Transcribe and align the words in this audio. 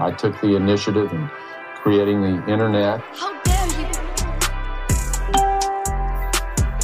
I 0.00 0.12
took 0.12 0.40
the 0.40 0.54
initiative 0.54 1.12
in 1.12 1.28
creating 1.82 2.22
the 2.22 2.52
internet. 2.52 3.00
How 3.18 3.34
dare 3.42 3.66
you! 3.66 3.84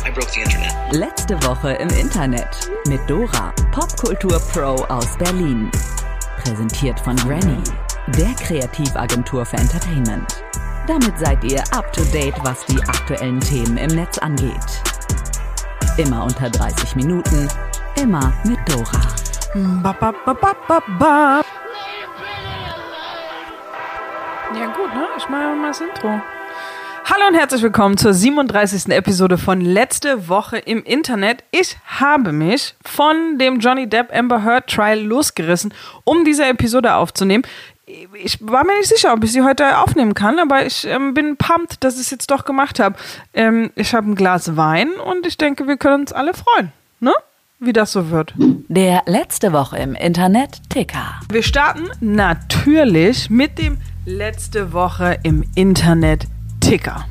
I 0.05 0.11
broke 0.11 0.33
the 0.33 0.41
internet. 0.41 0.93
Letzte 0.93 1.41
Woche 1.45 1.75
im 1.75 1.89
Internet 1.91 2.49
mit 2.89 3.09
Dora, 3.09 3.53
Popkultur 3.71 4.41
Pro 4.53 4.75
aus 4.89 5.17
Berlin. 5.17 5.71
Präsentiert 6.43 6.99
von 6.99 7.15
Granny, 7.17 7.63
der 8.19 8.35
Kreativagentur 8.35 9.47
für 9.47 9.59
Entertainment. 9.59 10.43
Damit 10.89 11.17
seid 11.17 11.45
ihr 11.45 11.63
up 11.71 11.93
to 11.93 12.03
date, 12.13 12.35
was 12.43 12.67
die 12.67 12.83
aktuellen 12.83 13.39
Themen 13.39 13.77
im 13.77 13.95
Netz 13.95 14.19
angeht. 14.19 14.83
Immer 15.99 16.25
unter 16.25 16.51
30 16.51 16.97
Minuten, 16.97 17.49
immer 17.95 18.33
mit 18.45 18.59
Dora. 18.69 19.01
Ba, 19.85 19.93
ba, 19.93 20.13
ba, 20.27 20.35
ba, 20.35 20.57
ba, 20.67 20.83
ba. 20.99 21.44
Ich 25.25 25.31
mal 25.31 25.57
das 25.63 25.81
Intro. 25.81 26.21
Hallo 27.05 27.29
und 27.29 27.35
herzlich 27.35 27.63
willkommen 27.63 27.97
zur 27.97 28.13
37. 28.13 28.89
Episode 28.89 29.39
von 29.39 29.63
Letzte 29.63 30.29
Woche 30.29 30.59
im 30.59 30.83
Internet. 30.83 31.45
Ich 31.51 31.79
habe 31.87 32.31
mich 32.31 32.75
von 32.85 33.39
dem 33.39 33.59
Johnny 33.59 33.89
Depp 33.89 34.15
Amber 34.15 34.45
Heard 34.45 34.67
Trial 34.67 35.01
losgerissen, 35.01 35.73
um 36.05 36.27
diese 36.27 36.45
Episode 36.45 36.97
aufzunehmen. 36.97 37.45
Ich 38.23 38.39
war 38.43 38.67
mir 38.67 38.77
nicht 38.77 38.91
sicher, 38.91 39.15
ob 39.15 39.25
ich 39.25 39.33
sie 39.33 39.41
heute 39.41 39.79
aufnehmen 39.79 40.13
kann, 40.13 40.39
aber 40.39 40.67
ich 40.67 40.87
ähm, 40.87 41.15
bin 41.15 41.39
pumped, 41.39 41.83
dass 41.83 41.95
ich 41.95 42.03
es 42.03 42.11
jetzt 42.11 42.31
doch 42.31 42.45
gemacht 42.45 42.79
habe. 42.79 42.97
Ähm, 43.33 43.71
ich 43.77 43.95
habe 43.95 44.11
ein 44.11 44.17
Glas 44.17 44.59
Wein 44.59 44.91
und 44.91 45.27
ich 45.27 45.39
denke, 45.39 45.67
wir 45.67 45.79
können 45.79 46.03
uns 46.03 46.13
alle 46.13 46.35
freuen, 46.35 46.71
ne? 47.01 47.15
Wie 47.61 47.73
das 47.73 47.93
so 47.93 48.11
wird. 48.11 48.35
Der 48.37 49.05
letzte 49.07 49.55
Woche 49.55 49.79
im 49.79 49.95
Internet 49.95 50.61
Ticker. 50.69 51.21
Wir 51.31 51.43
starten 51.43 51.89
natürlich 52.01 53.31
mit 53.31 53.59
dem 53.59 53.79
letzte 54.07 54.75
Woche 54.75 55.19
im 55.23 55.45
Internet 55.55 56.27
Ticker. 56.61 57.07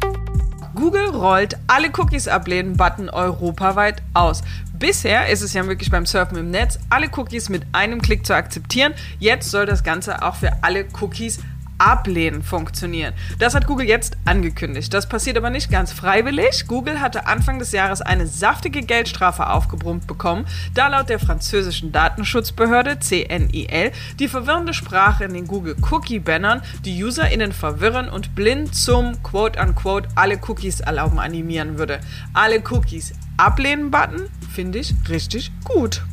Google 0.76 1.10
rollt 1.10 1.58
alle 1.68 1.90
Cookies 1.98 2.28
ablehnen 2.28 2.78
Button 2.78 3.10
europaweit 3.10 4.04
aus. 4.14 4.44
Bisher 4.78 5.30
ist 5.30 5.42
es 5.42 5.54
ja 5.54 5.64
möglich 5.64 5.90
beim 5.90 6.06
Surfen 6.06 6.38
im 6.38 6.52
Netz, 6.52 6.78
alle 6.90 7.10
Cookies 7.16 7.50
mit 7.50 7.64
einem 7.72 8.02
Klick 8.02 8.26
zu 8.26 8.36
akzeptieren. 8.36 8.94
Jetzt 9.20 9.50
soll 9.50 9.66
das 9.66 9.84
Ganze 9.84 10.22
auch 10.24 10.36
für 10.36 10.52
alle 10.62 10.86
Cookies 11.02 11.40
ablehnen 11.78 12.44
funktionieren. 12.44 13.14
Das 13.40 13.56
hat 13.56 13.68
Google 13.68 13.88
jetzt 13.88 14.18
angekündigt. 14.26 14.94
Das 14.94 15.08
passiert 15.08 15.38
aber 15.38 15.50
nicht 15.50 15.72
ganz 15.72 15.92
freiwillig. 15.92 16.68
Google 16.68 17.02
hatte 17.02 17.28
Anfang 17.28 17.60
des 17.60 17.72
Jahres 17.72 18.02
eine 18.02 18.28
saftige 18.28 18.82
Geldstrafe 18.82 19.50
aufgebrummt 19.50 20.08
bekommen, 20.08 20.46
da 20.74 20.88
laut 20.88 21.10
der 21.10 21.20
französischen 21.20 21.92
Datenschutzbehörde 21.92 23.00
CNIL 23.00 23.92
die 24.20 24.28
verwirrende 24.28 24.74
Sprache 24.74 25.26
in 25.26 25.34
den 25.34 25.48
Google 25.48 25.76
Cookie 25.92 26.20
Bannern 26.20 26.62
die 26.86 27.04
UserInnen 27.04 27.52
verwirren 27.52 28.10
und 28.10 28.36
blind 28.36 28.76
zum 28.76 29.22
quote-unquote 29.24 30.10
alle 30.16 30.40
Cookies 30.48 30.80
erlauben 30.80 31.20
animieren 31.20 31.78
würde. 31.78 32.00
Alle 32.34 32.62
Cookies 32.70 33.14
ablehnen 33.38 33.92
Button 33.92 34.30
finde 34.54 34.80
ich 34.80 34.94
richtig 35.10 35.52
gut. 35.64 36.04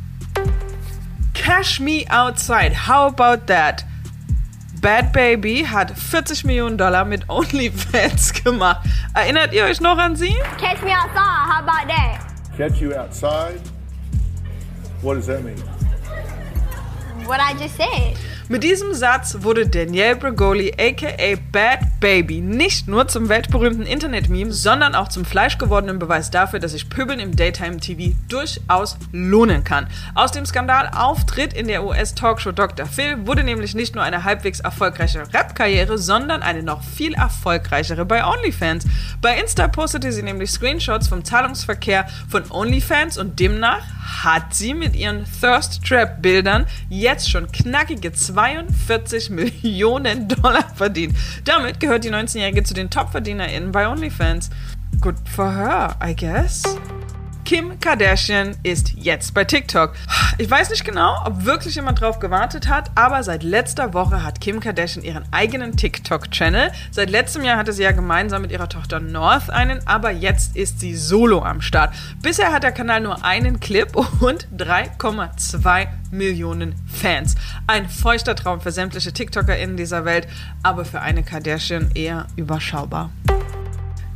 Cash 1.35 1.81
me 1.81 2.05
outside. 2.11 2.87
How 2.87 3.13
about 3.13 3.47
that? 3.47 3.85
Bad 4.81 5.13
Baby 5.13 5.65
hat 5.67 5.91
40 5.97 6.45
Millionen 6.45 6.79
Dollar 6.79 7.05
mit 7.05 7.29
OnlyFans 7.29 8.33
gemacht. 8.45 8.87
Erinnert 9.15 9.53
ihr 9.53 9.65
euch 9.65 9.81
noch 9.81 9.99
an 9.99 10.17
sie? 10.17 10.37
Catch 10.59 10.83
me 10.83 10.91
outside, 10.91 11.47
how 11.47 11.59
about 11.63 11.87
that? 11.89 12.21
Catch 12.57 12.81
you 12.81 12.95
outside? 12.95 13.61
What 15.03 15.17
does 15.17 15.27
that 15.27 15.43
mean? 15.45 15.57
What 17.27 17.41
I 17.41 17.53
just 17.63 17.77
said. 17.77 18.17
Mit 18.51 18.65
diesem 18.65 18.95
Satz 18.95 19.37
wurde 19.43 19.69
Danielle 19.69 20.17
Bregoli 20.17 20.73
aka 20.77 21.39
Bad 21.53 22.01
Baby 22.01 22.41
nicht 22.41 22.89
nur 22.89 23.07
zum 23.07 23.29
weltberühmten 23.29 23.87
Internet-Meme, 23.87 24.51
sondern 24.51 24.97
auch 24.97 25.07
zum 25.07 25.25
fleischgewordenen 25.25 26.01
Beweis 26.01 26.33
dafür, 26.33 26.59
dass 26.59 26.73
sich 26.73 26.91
Pöbeln 26.91 27.21
im 27.21 27.37
Daytime-TV 27.37 28.17
durchaus 28.29 28.99
lohnen 29.13 29.63
kann. 29.63 29.87
Aus 30.17 30.33
dem 30.33 30.45
Skandalauftritt 30.45 31.53
in 31.53 31.69
der 31.69 31.85
US-Talkshow 31.85 32.51
Dr. 32.51 32.87
Phil 32.87 33.25
wurde 33.25 33.45
nämlich 33.45 33.77
nicht 33.77 33.95
nur 33.95 34.03
eine 34.03 34.25
halbwegs 34.25 34.59
erfolgreiche 34.59 35.33
Rap-Karriere, 35.33 35.97
sondern 35.97 36.43
eine 36.43 36.65
noch 36.65 36.83
viel 36.83 37.15
erfolgreichere 37.15 38.05
bei 38.05 38.27
OnlyFans. 38.27 38.85
Bei 39.23 39.39
Insta 39.39 39.69
postete 39.69 40.11
sie 40.11 40.25
nämlich 40.25 40.51
Screenshots 40.51 41.07
vom 41.07 41.25
Zahlungsverkehr 41.25 42.09
von 42.29 42.51
OnlyFans 42.51 43.17
und 43.17 43.39
demnach 43.39 43.85
hat 44.25 44.55
sie 44.55 44.75
mit 44.75 44.97
ihren 44.97 45.25
Thirst 45.41 45.85
Trap 45.85 46.21
Bildern 46.21 46.67
jetzt 46.89 47.31
schon 47.31 47.53
knackige 47.53 48.13
42 48.41 49.29
Millionen 49.29 50.27
Dollar 50.27 50.65
verdient. 50.75 51.15
Damit 51.45 51.79
gehört 51.79 52.05
die 52.05 52.11
19-Jährige 52.11 52.63
zu 52.63 52.73
den 52.73 52.89
Top-VerdienerInnen 52.89 53.71
bei 53.71 53.87
OnlyFans. 53.87 54.49
Good 55.03 55.17
for 55.29 55.55
her, 55.55 55.95
I 56.03 56.17
guess. 56.17 56.63
Kim 57.51 57.81
Kardashian 57.81 58.55
ist 58.63 58.93
jetzt 58.95 59.35
bei 59.35 59.43
TikTok. 59.43 59.95
Ich 60.39 60.49
weiß 60.49 60.71
nicht 60.71 60.85
genau, 60.85 61.21
ob 61.25 61.45
wirklich 61.47 61.75
jemand 61.75 62.01
drauf 62.01 62.21
gewartet 62.21 62.69
hat, 62.69 62.93
aber 62.95 63.25
seit 63.25 63.43
letzter 63.43 63.93
Woche 63.93 64.23
hat 64.23 64.41
Kim 64.41 64.61
Kardashian 64.61 65.05
ihren 65.05 65.25
eigenen 65.33 65.77
TikTok-Channel. 65.77 66.71
Seit 66.93 67.11
letztem 67.11 67.43
Jahr 67.43 67.57
hatte 67.57 67.73
sie 67.73 67.83
ja 67.83 67.91
gemeinsam 67.91 68.43
mit 68.43 68.53
ihrer 68.53 68.69
Tochter 68.69 69.01
North 69.01 69.51
einen, 69.51 69.85
aber 69.85 70.13
jetzt 70.13 70.57
ist 70.57 70.79
sie 70.79 70.95
solo 70.95 71.43
am 71.43 71.61
Start. 71.61 71.93
Bisher 72.23 72.53
hat 72.53 72.63
der 72.63 72.71
Kanal 72.71 73.01
nur 73.01 73.25
einen 73.25 73.59
Clip 73.59 73.97
und 74.21 74.47
3,2 74.57 75.89
Millionen 76.13 76.77
Fans. 76.87 77.35
Ein 77.67 77.89
feuchter 77.89 78.37
Traum 78.37 78.61
für 78.61 78.71
sämtliche 78.71 79.13
TikTokerInnen 79.13 79.77
dieser 79.77 80.05
Welt, 80.05 80.29
aber 80.63 80.85
für 80.85 81.01
eine 81.01 81.25
Kardashian 81.25 81.91
eher 81.97 82.29
überschaubar. 82.37 83.11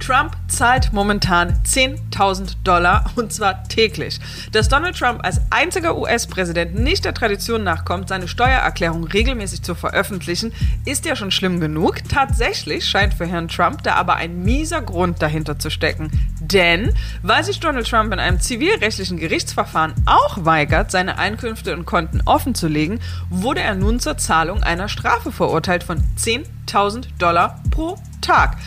Trump 0.05 0.37
zahlt 0.49 0.93
momentan 0.93 1.61
10.000 1.65 2.57
Dollar 2.63 3.11
und 3.17 3.33
zwar 3.33 3.65
täglich. 3.65 4.21
Dass 4.53 4.69
Donald 4.69 4.99
Trump 4.99 5.25
als 5.25 5.41
einziger 5.49 5.97
US-Präsident 5.97 6.75
nicht 6.75 7.07
der 7.07 7.15
Tradition 7.15 7.65
nachkommt, 7.65 8.11
seine 8.11 8.29
Steuererklärung 8.29 9.05
regelmäßig 9.05 9.63
zu 9.63 9.75
veröffentlichen, 9.75 10.53
ist 10.85 11.07
ja 11.07 11.17
schon 11.17 11.31
schlimm 11.31 11.59
genug. 11.59 12.03
Tatsächlich 12.07 12.85
scheint 12.85 13.15
für 13.15 13.27
Herrn 13.27 13.49
Trump 13.49 13.83
da 13.83 13.95
aber 13.95 14.17
ein 14.17 14.43
mieser 14.43 14.83
Grund 14.83 15.23
dahinter 15.23 15.59
zu 15.59 15.71
stecken. 15.71 16.11
Denn, 16.39 16.93
weil 17.23 17.43
sich 17.43 17.61
Donald 17.61 17.89
Trump 17.89 18.13
in 18.13 18.19
einem 18.19 18.41
zivilrechtlichen 18.41 19.17
Gerichtsverfahren 19.17 19.95
auch 20.05 20.45
weigert, 20.45 20.91
seine 20.91 21.17
Einkünfte 21.17 21.75
und 21.75 21.87
Konten 21.87 22.21
offenzulegen, 22.27 23.01
wurde 23.31 23.63
er 23.63 23.75
nun 23.75 24.01
zur 24.01 24.19
Zahlung 24.19 24.63
einer 24.63 24.91
Strafe 24.91 25.33
verurteilt 25.33 25.83
von 25.83 26.03
10.000 26.19 27.07
Dollar 27.19 27.63
pro 27.71 27.97
Tag 28.21 28.59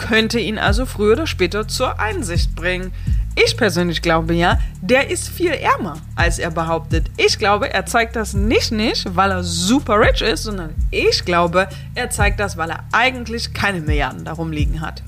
könnte 0.00 0.40
ihn 0.40 0.58
also 0.58 0.86
früher 0.86 1.12
oder 1.12 1.26
später 1.26 1.68
zur 1.68 2.00
Einsicht 2.00 2.56
bringen. 2.56 2.92
Ich 3.36 3.56
persönlich 3.56 4.02
glaube 4.02 4.34
ja, 4.34 4.58
der 4.80 5.08
ist 5.08 5.28
viel 5.28 5.52
ärmer, 5.52 5.98
als 6.16 6.38
er 6.38 6.50
behauptet. 6.50 7.10
Ich 7.16 7.38
glaube, 7.38 7.72
er 7.72 7.86
zeigt 7.86 8.16
das 8.16 8.34
nicht 8.34 8.72
nicht, 8.72 9.14
weil 9.14 9.30
er 9.30 9.44
super 9.44 10.00
rich 10.00 10.20
ist, 10.20 10.42
sondern 10.42 10.74
ich 10.90 11.24
glaube, 11.24 11.68
er 11.94 12.10
zeigt 12.10 12.40
das, 12.40 12.56
weil 12.56 12.70
er 12.70 12.84
eigentlich 12.90 13.52
keine 13.52 13.80
Milliarden 13.80 14.24
darum 14.24 14.50
liegen 14.50 14.80
hat. 14.80 15.02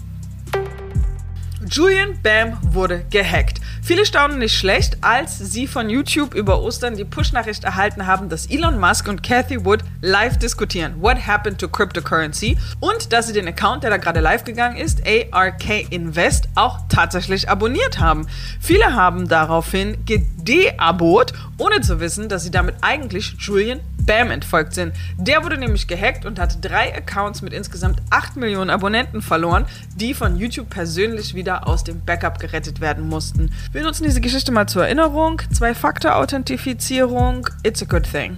Julian 1.71 2.21
Bam 2.23 2.59
wurde 2.63 3.05
gehackt. 3.11 3.61
Viele 3.83 4.05
staunen 4.05 4.39
nicht 4.39 4.57
schlecht, 4.57 4.99
als 5.01 5.39
sie 5.39 5.67
von 5.67 5.89
YouTube 5.89 6.35
über 6.35 6.61
Ostern 6.61 6.97
die 6.97 7.05
Push-Nachricht 7.05 7.65
erhalten 7.65 8.07
haben, 8.07 8.29
dass 8.29 8.47
Elon 8.47 8.81
Musk 8.81 9.07
und 9.09 9.23
Cathy 9.23 9.65
Wood 9.65 9.81
live 10.01 10.39
diskutieren, 10.39 11.01
what 11.01 11.27
happened 11.27 11.59
to 11.59 11.69
cryptocurrency, 11.69 12.59
und 12.81 13.13
dass 13.13 13.29
sie 13.29 13.33
den 13.33 13.47
Account, 13.47 13.85
der 13.85 13.91
da 13.91 13.97
gerade 13.97 14.21
live 14.21 14.45
gegangen 14.45 14.77
ist, 14.77 15.03
ARK 15.31 15.91
Invest, 15.91 16.49
auch 16.55 16.81
tatsächlich 16.89 17.49
abonniert 17.49 18.01
haben. 18.01 18.27
Viele 18.61 18.95
haben 18.95 19.29
daraufhin 19.29 20.05
gedeabot, 20.05 21.33
ohne 21.59 21.81
zu 21.81 22.01
wissen, 22.01 22.29
dass 22.29 22.43
sie 22.43 22.51
damit 22.51 22.77
eigentlich 22.81 23.37
Julian 23.39 23.81
Bam 24.07 24.31
entfolgt 24.31 24.75
sind. 24.75 24.95
Der 25.17 25.45
wurde 25.45 25.59
nämlich 25.59 25.87
gehackt 25.87 26.25
und 26.25 26.39
hat 26.39 26.59
drei 26.63 26.95
Accounts 26.95 27.43
mit 27.43 27.53
insgesamt 27.53 28.01
8 28.11 28.37
Millionen 28.37 28.71
Abonnenten 28.71 29.23
verloren, 29.23 29.67
die 29.97 30.15
von 30.15 30.37
YouTube 30.37 30.71
persönlich 30.71 31.35
wieder 31.35 31.67
aus 31.69 31.85
dem 31.85 32.05
Backup 32.05 32.39
gerettet 32.39 32.81
werden 32.81 33.09
mussten. 33.09 33.53
Wir 33.73 33.83
nutzen 33.83 34.05
diese 34.05 34.21
Geschichte 34.21 34.53
mal 34.53 34.67
zur 34.67 34.85
Erinnerung. 34.85 35.41
Zwei-Faktor-Authentifizierung, 35.53 37.49
it's 37.63 37.83
a 37.83 37.87
good 37.87 38.05
thing. 38.11 38.37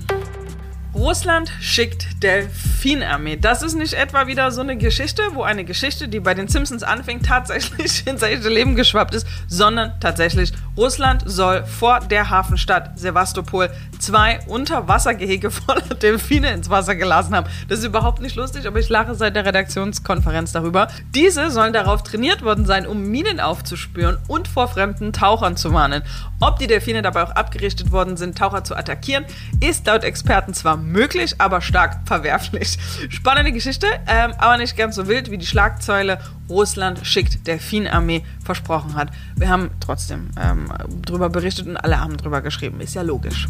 Russland 0.94 1.52
schickt 1.60 2.22
Delfinarmee. 2.22 3.36
Das 3.36 3.62
ist 3.62 3.74
nicht 3.74 3.94
etwa 3.94 4.28
wieder 4.28 4.52
so 4.52 4.60
eine 4.60 4.76
Geschichte, 4.76 5.22
wo 5.32 5.42
eine 5.42 5.64
Geschichte, 5.64 6.06
die 6.06 6.20
bei 6.20 6.34
den 6.34 6.46
Simpsons 6.46 6.84
anfing, 6.84 7.20
tatsächlich 7.20 8.06
ins 8.06 8.22
echte 8.22 8.48
Leben 8.48 8.76
geschwappt 8.76 9.14
ist, 9.14 9.26
sondern 9.48 9.98
tatsächlich 9.98 10.52
Russland 10.76 11.22
soll 11.24 11.64
vor 11.64 12.00
der 12.00 12.30
Hafenstadt 12.30 12.98
Sevastopol 12.98 13.70
zwei 14.00 14.40
Unterwassergehege 14.46 15.50
voller 15.52 15.94
Delfine 15.94 16.52
ins 16.52 16.68
Wasser 16.68 16.96
gelassen 16.96 17.34
haben. 17.34 17.46
Das 17.68 17.78
ist 17.78 17.84
überhaupt 17.84 18.20
nicht 18.20 18.36
lustig, 18.36 18.66
aber 18.66 18.80
ich 18.80 18.88
lache 18.88 19.14
seit 19.14 19.36
der 19.36 19.46
Redaktionskonferenz 19.46 20.52
darüber. 20.52 20.88
Diese 21.14 21.50
sollen 21.50 21.72
darauf 21.72 22.02
trainiert 22.02 22.42
worden 22.42 22.66
sein, 22.66 22.86
um 22.86 23.02
Minen 23.02 23.40
aufzuspüren 23.40 24.18
und 24.26 24.48
vor 24.48 24.68
fremden 24.68 25.12
Tauchern 25.12 25.56
zu 25.56 25.72
warnen. 25.72 26.02
Ob 26.40 26.58
die 26.58 26.66
Delfine 26.66 27.02
dabei 27.02 27.22
auch 27.22 27.30
abgerichtet 27.30 27.92
worden 27.92 28.16
sind, 28.16 28.36
Taucher 28.36 28.64
zu 28.64 28.76
attackieren, 28.76 29.24
ist 29.60 29.86
laut 29.86 30.02
Experten 30.04 30.54
zwar 30.54 30.76
möglich, 30.76 31.36
aber 31.38 31.60
stark 31.60 32.00
verwerflich. 32.04 32.78
Spannende 33.08 33.52
Geschichte, 33.52 33.86
ähm, 34.06 34.34
aber 34.38 34.58
nicht 34.58 34.76
ganz 34.76 34.96
so 34.96 35.06
wild 35.06 35.30
wie 35.30 35.38
die 35.38 35.46
Schlagzeile 35.46 36.18
Russland 36.48 37.06
schickt 37.06 37.46
Delfinarmee 37.46 38.24
versprochen 38.44 38.94
hat. 38.94 39.10
Wir 39.36 39.48
haben 39.48 39.70
trotzdem 39.80 40.30
ähm, 40.40 40.72
drüber 41.02 41.28
berichtet 41.28 41.66
und 41.66 41.76
alle 41.76 42.00
haben 42.00 42.16
drüber 42.16 42.40
geschrieben. 42.40 42.80
Ist 42.80 42.94
ja 42.94 43.02
logisch. 43.02 43.48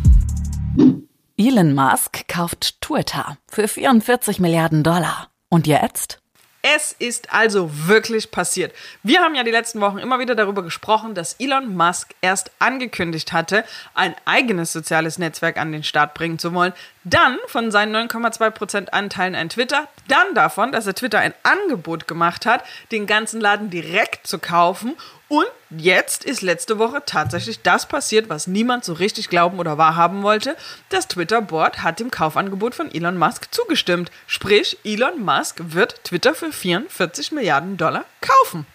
Elon 1.37 1.75
Musk 1.75 2.29
kauft 2.29 2.81
Twitter 2.81 3.39
für 3.49 3.67
44 3.67 4.39
Milliarden 4.39 4.83
Dollar. 4.83 5.29
Und 5.49 5.67
jetzt? 5.67 6.21
Es 6.67 6.93
ist 6.99 7.31
also 7.31 7.69
wirklich 7.89 8.31
passiert. 8.31 8.75
Wir 9.03 9.21
haben 9.21 9.35
ja 9.35 9.45
die 9.45 9.51
letzten 9.51 9.83
Wochen 9.83 9.99
immer 9.99 10.19
wieder 10.19 10.35
darüber 10.35 10.63
gesprochen, 10.63 11.15
dass 11.15 11.35
Elon 11.35 11.77
Musk 11.77 12.15
erst 12.23 12.53
angekündigt 12.59 13.35
hatte, 13.35 13.65
ein 13.93 14.15
eigenes 14.25 14.73
soziales 14.73 15.19
Netzwerk 15.19 15.59
an 15.59 15.73
den 15.73 15.83
Start 15.83 16.15
bringen 16.15 16.39
zu 16.39 16.55
wollen, 16.55 16.73
dann 17.05 17.39
von 17.47 17.71
seinen 17.71 17.95
9,2% 17.95 18.89
Anteilen 18.89 19.35
an 19.35 19.49
Twitter, 19.51 19.89
dann 20.09 20.35
davon, 20.35 20.73
dass 20.73 20.87
er 20.87 20.95
Twitter 20.95 21.19
ein 21.19 21.35
Angebot 21.43 22.09
gemacht 22.09 22.47
hat, 22.47 22.65
den 22.91 23.07
ganzen 23.07 23.41
Laden 23.41 23.71
direkt 23.71 24.27
zu 24.27 24.39
kaufen 24.39 24.97
und 25.29 25.47
jetzt 25.71 26.25
ist 26.25 26.43
letzte 26.43 26.79
Woche 26.79 27.03
tatsächlich 27.05 27.63
das 27.63 27.87
passiert, 27.87 28.29
was 28.29 28.47
niemand 28.47 28.85
so 28.85 28.93
richtig 28.93 29.29
glauben 29.31 29.59
oder 29.59 29.79
wahrhaben 29.79 30.23
wollte. 30.23 30.57
Das 30.91 31.09
Twitter-Board 31.09 31.83
hat 31.83 31.99
dem 31.99 32.11
Kaufangebot 32.11 32.75
von 32.75 32.93
Elon 32.93 33.19
Musk 33.19 33.49
zugestimmt. 33.51 34.11
Sprich, 34.27 34.79
Elon 34.85 35.25
Musk 35.25 35.57
wird 35.59 36.05
Twitter 36.05 36.35
für 36.35 36.53
44 36.53 37.33
Milliarden 37.33 37.77
Dollar 37.77 38.05
kaufen. 38.21 38.67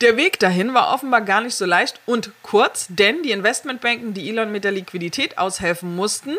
Der 0.00 0.16
Weg 0.16 0.38
dahin 0.38 0.74
war 0.74 0.94
offenbar 0.94 1.22
gar 1.22 1.40
nicht 1.40 1.56
so 1.56 1.64
leicht 1.64 2.00
und 2.06 2.30
kurz, 2.42 2.86
denn 2.88 3.24
die 3.24 3.32
Investmentbanken, 3.32 4.14
die 4.14 4.28
Elon 4.28 4.52
mit 4.52 4.62
der 4.62 4.70
Liquidität 4.70 5.38
aushelfen 5.38 5.96
mussten, 5.96 6.36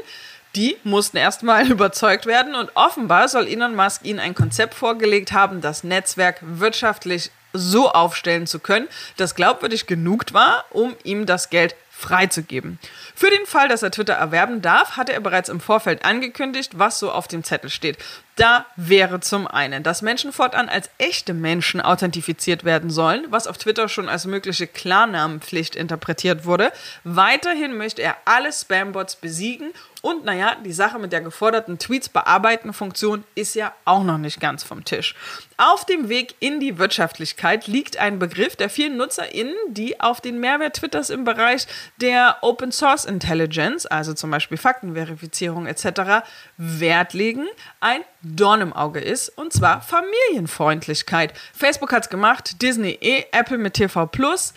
die 0.55 0.77
mussten 0.85 1.17
erstmal 1.17 1.67
überzeugt 1.71 2.25
werden 2.25 2.55
und 2.55 2.71
offenbar 2.75 3.27
soll 3.27 3.47
Elon 3.47 3.75
Musk 3.75 4.05
ihnen 4.05 4.19
ein 4.19 4.33
Konzept 4.33 4.75
vorgelegt 4.75 5.33
haben, 5.33 5.59
das 5.59 5.83
Netzwerk 5.83 6.39
wirtschaftlich 6.41 7.31
so 7.51 7.91
aufstellen 7.91 8.47
zu 8.47 8.59
können, 8.59 8.87
das 9.17 9.35
glaubwürdig 9.35 9.87
genug 9.87 10.33
war, 10.33 10.65
um 10.69 10.95
ihm 11.03 11.25
das 11.25 11.49
Geld 11.49 11.75
freizugeben. 11.89 12.79
Für 13.13 13.29
den 13.29 13.45
Fall, 13.45 13.67
dass 13.67 13.83
er 13.83 13.91
Twitter 13.91 14.13
erwerben 14.13 14.61
darf, 14.61 14.95
hatte 14.95 15.11
er 15.11 15.19
bereits 15.19 15.49
im 15.49 15.59
Vorfeld 15.59 16.05
angekündigt, 16.05 16.77
was 16.77 16.99
so 16.99 17.11
auf 17.11 17.27
dem 17.27 17.43
Zettel 17.43 17.69
steht. 17.69 17.97
Da 18.39 18.65
wäre 18.77 19.19
zum 19.19 19.47
einen, 19.47 19.83
dass 19.83 20.01
Menschen 20.01 20.31
fortan 20.31 20.69
als 20.69 20.89
echte 20.97 21.33
Menschen 21.33 21.81
authentifiziert 21.81 22.63
werden 22.63 22.89
sollen, 22.89 23.25
was 23.29 23.47
auf 23.47 23.57
Twitter 23.57 23.89
schon 23.89 24.07
als 24.07 24.25
mögliche 24.25 24.65
Klarnamenpflicht 24.65 25.75
interpretiert 25.75 26.45
wurde. 26.45 26.71
Weiterhin 27.03 27.75
möchte 27.75 28.01
er 28.01 28.15
alle 28.23 28.53
Spambots 28.53 29.17
besiegen 29.17 29.73
und 30.01 30.23
naja, 30.23 30.55
die 30.63 30.71
Sache 30.71 30.97
mit 30.97 31.11
der 31.11 31.19
geforderten 31.19 31.77
Tweets 31.77 32.07
bearbeiten 32.07 32.71
Funktion 32.71 33.25
ist 33.35 33.55
ja 33.55 33.73
auch 33.83 34.03
noch 34.03 34.17
nicht 34.17 34.39
ganz 34.39 34.63
vom 34.63 34.85
Tisch. 34.85 35.13
Auf 35.57 35.85
dem 35.85 36.07
Weg 36.07 36.35
in 36.39 36.61
die 36.61 36.77
Wirtschaftlichkeit 36.77 37.67
liegt 37.67 37.97
ein 37.97 38.17
Begriff, 38.17 38.55
der 38.55 38.69
vielen 38.69 38.95
NutzerInnen, 38.95 39.55
die 39.67 39.99
auf 39.99 40.21
den 40.21 40.39
Mehrwert 40.39 40.77
Twitters 40.77 41.09
im 41.09 41.25
Bereich 41.25 41.67
der 41.97 42.37
Open 42.41 42.71
Source 42.71 43.03
Intelligence, 43.03 43.85
also 43.85 44.13
zum 44.13 44.31
Beispiel 44.31 44.57
Faktenverifizierung 44.57 45.65
etc., 45.65 46.23
Wert 46.55 47.13
legen, 47.13 47.47
ein 47.81 48.01
Dorn 48.35 48.61
im 48.61 48.73
Auge 48.73 48.99
ist, 48.99 49.29
und 49.29 49.53
zwar 49.53 49.81
Familienfreundlichkeit. 49.81 51.33
Facebook 51.53 51.91
hat's 51.91 52.09
gemacht, 52.09 52.61
Disney 52.61 52.97
eh, 53.01 53.25
Apple 53.31 53.57
mit 53.57 53.73
TV 53.73 54.05
Plus. 54.07 54.53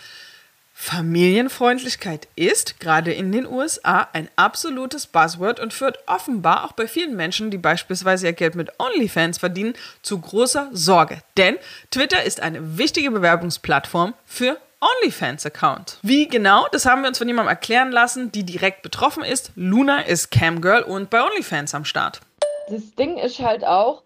Familienfreundlichkeit 0.75 2.27
ist 2.35 2.81
gerade 2.81 3.13
in 3.13 3.31
den 3.31 3.47
USA 3.47 4.09
ein 4.13 4.29
absolutes 4.37 5.07
Buzzword 5.07 5.61
und 5.61 5.73
führt 5.73 5.99
offenbar 6.07 6.65
auch 6.65 6.73
bei 6.73 6.89
vielen 6.89 7.15
Menschen, 7.15 7.51
die 7.51 7.59
beispielsweise 7.59 8.27
ihr 8.27 8.33
Geld 8.33 8.57
mit 8.57 8.71
OnlyFans 8.81 9.39
verdienen, 9.39 9.75
zu 10.03 10.21
großer 10.21 10.71
Sorge. 10.73 11.19
Denn 11.37 11.57
Twitter 11.91 12.25
ist 12.25 12.41
eine 12.41 12.79
wichtige 12.79 13.11
Bewerbungsplattform 13.11 14.15
für 14.27 14.59
OnlyFans-Account. 14.81 15.99
Wie 16.03 16.27
genau, 16.27 16.67
das 16.73 16.87
haben 16.87 17.03
wir 17.03 17.09
uns 17.09 17.19
von 17.19 17.29
jemandem 17.29 17.51
erklären 17.51 17.93
lassen, 17.93 18.33
die 18.33 18.45
direkt 18.45 18.83
betroffen 18.83 19.23
ist. 19.23 19.53
Luna 19.55 20.01
ist 20.01 20.33
Camgirl 20.33 20.83
und 20.83 21.11
bei 21.11 21.23
OnlyFans 21.23 21.75
am 21.75 21.85
Start. 21.85 22.21
Das 22.69 22.95
Ding 22.95 23.19
ist 23.19 23.41
halt 23.41 23.65
auch, 23.65 24.03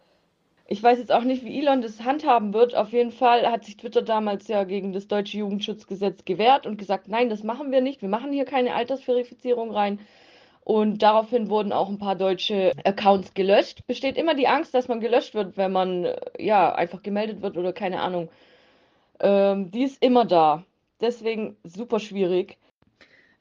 ich 0.69 0.83
weiß 0.83 0.99
jetzt 0.99 1.13
auch 1.13 1.23
nicht, 1.23 1.45
wie 1.45 1.59
Elon 1.59 1.81
das 1.81 2.03
handhaben 2.03 2.53
wird. 2.53 2.75
Auf 2.75 2.93
jeden 2.93 3.13
Fall 3.13 3.51
hat 3.51 3.65
sich 3.65 3.77
Twitter 3.77 4.03
damals 4.03 4.49
ja 4.49 4.65
gegen 4.65 4.93
das 4.93 5.07
deutsche 5.07 5.39
Jugendschutzgesetz 5.39 6.25
gewehrt 6.25 6.67
und 6.67 6.77
gesagt, 6.77 7.09
nein, 7.09 7.29
das 7.29 7.45
machen 7.45 7.71
wir 7.71 7.81
nicht. 7.81 8.03
Wir 8.03 8.09
machen 8.09 8.33
hier 8.33 8.45
keine 8.45 8.75
Altersverifizierung 8.75 9.71
rein. 9.71 10.01
Und 10.65 11.03
daraufhin 11.03 11.49
wurden 11.49 11.73
auch 11.73 11.89
ein 11.89 11.99
paar 11.99 12.17
deutsche 12.17 12.73
Accounts 12.85 13.35
gelöscht. 13.35 13.87
Besteht 13.87 14.17
immer 14.17 14.35
die 14.35 14.49
Angst, 14.49 14.75
dass 14.75 14.89
man 14.89 14.99
gelöscht 15.01 15.35
wird, 15.35 15.57
wenn 15.57 15.71
man 15.71 16.13
ja 16.37 16.75
einfach 16.75 17.03
gemeldet 17.03 17.41
wird 17.41 17.57
oder 17.57 17.73
keine 17.73 18.01
Ahnung. 18.01 18.29
Ähm, 19.21 19.71
die 19.71 19.85
ist 19.85 20.03
immer 20.03 20.25
da. 20.25 20.65
Deswegen 21.01 21.57
super 21.63 22.01
schwierig. 22.01 22.59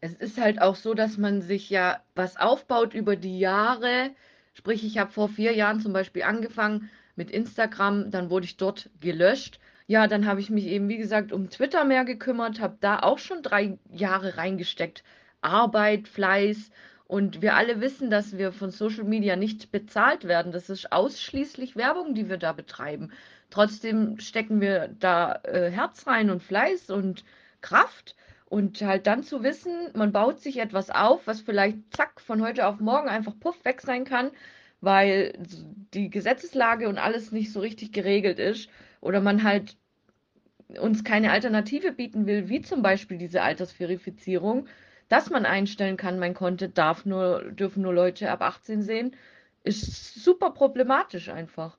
Es 0.02 0.14
ist 0.14 0.40
halt 0.40 0.62
auch 0.62 0.76
so, 0.76 0.94
dass 0.94 1.18
man 1.18 1.42
sich 1.42 1.72
ja 1.72 2.00
was 2.14 2.38
aufbaut 2.38 2.94
über 2.94 3.16
die 3.16 3.40
Jahre. 3.40 4.12
Sprich, 4.56 4.86
ich 4.86 4.98
habe 4.98 5.12
vor 5.12 5.28
vier 5.30 5.54
Jahren 5.54 5.82
zum 5.82 5.92
Beispiel 5.94 6.24
angefangen 6.24 6.90
mit 7.16 7.30
Instagram, 7.30 8.10
dann 8.10 8.30
wurde 8.30 8.46
ich 8.46 8.56
dort 8.58 8.90
gelöscht. 9.02 9.60
Ja, 9.86 10.08
dann 10.08 10.26
habe 10.26 10.40
ich 10.40 10.50
mich 10.50 10.66
eben, 10.66 10.90
wie 10.90 10.98
gesagt, 10.98 11.32
um 11.32 11.50
Twitter 11.50 11.84
mehr 11.84 12.06
gekümmert, 12.06 12.60
habe 12.60 12.78
da 12.80 13.00
auch 13.00 13.20
schon 13.20 13.44
drei 13.44 13.78
Jahre 13.92 14.38
reingesteckt. 14.38 15.04
Arbeit, 15.42 16.08
Fleiß. 16.08 16.72
Und 17.06 17.42
wir 17.42 17.56
alle 17.56 17.82
wissen, 17.82 18.10
dass 18.10 18.38
wir 18.38 18.52
von 18.52 18.72
Social 18.72 19.04
Media 19.04 19.36
nicht 19.36 19.72
bezahlt 19.72 20.24
werden. 20.24 20.52
Das 20.52 20.70
ist 20.70 20.92
ausschließlich 20.92 21.76
Werbung, 21.76 22.16
die 22.16 22.30
wir 22.30 22.38
da 22.38 22.54
betreiben. 22.54 23.12
Trotzdem 23.52 24.20
stecken 24.20 24.60
wir 24.62 24.88
da 24.88 25.42
äh, 25.44 25.70
Herz 25.70 26.08
rein 26.08 26.30
und 26.30 26.42
Fleiß 26.42 26.90
und 26.90 27.24
Kraft. 27.62 28.16
Und 28.56 28.82
halt 28.82 29.06
dann 29.06 29.22
zu 29.22 29.44
wissen, 29.44 29.90
man 29.96 30.14
baut 30.14 30.40
sich 30.40 30.60
etwas 30.60 30.90
auf, 30.90 31.28
was 31.28 31.42
vielleicht 31.42 31.78
zack 31.94 32.22
von 32.22 32.42
heute 32.42 32.66
auf 32.68 32.80
morgen 32.80 33.10
einfach 33.10 33.38
puff 33.38 33.66
weg 33.66 33.82
sein 33.82 34.06
kann, 34.06 34.32
weil 34.80 35.34
die 35.94 36.10
Gesetzeslage 36.10 36.88
und 36.88 36.98
alles 36.98 37.34
nicht 37.34 37.52
so 37.52 37.60
richtig 37.60 37.92
geregelt 37.92 38.40
ist 38.40 38.70
oder 39.02 39.20
man 39.20 39.44
halt 39.44 39.76
uns 40.80 41.04
keine 41.04 41.34
Alternative 41.34 41.92
bieten 41.92 42.28
will, 42.28 42.48
wie 42.48 42.62
zum 42.62 42.82
Beispiel 42.82 43.18
diese 43.18 43.42
Altersverifizierung, 43.42 44.70
dass 45.10 45.30
man 45.30 45.46
einstellen 45.46 45.98
kann, 45.98 46.18
mein 46.18 46.34
Konto 46.34 46.68
darf 46.68 47.06
nur, 47.06 47.52
dürfen 47.52 47.84
nur 47.84 47.94
Leute 47.94 48.32
ab 48.32 48.42
18 48.42 48.84
sehen, 48.84 49.18
ist 49.66 50.24
super 50.24 50.52
problematisch 50.52 51.28
einfach. 51.28 51.78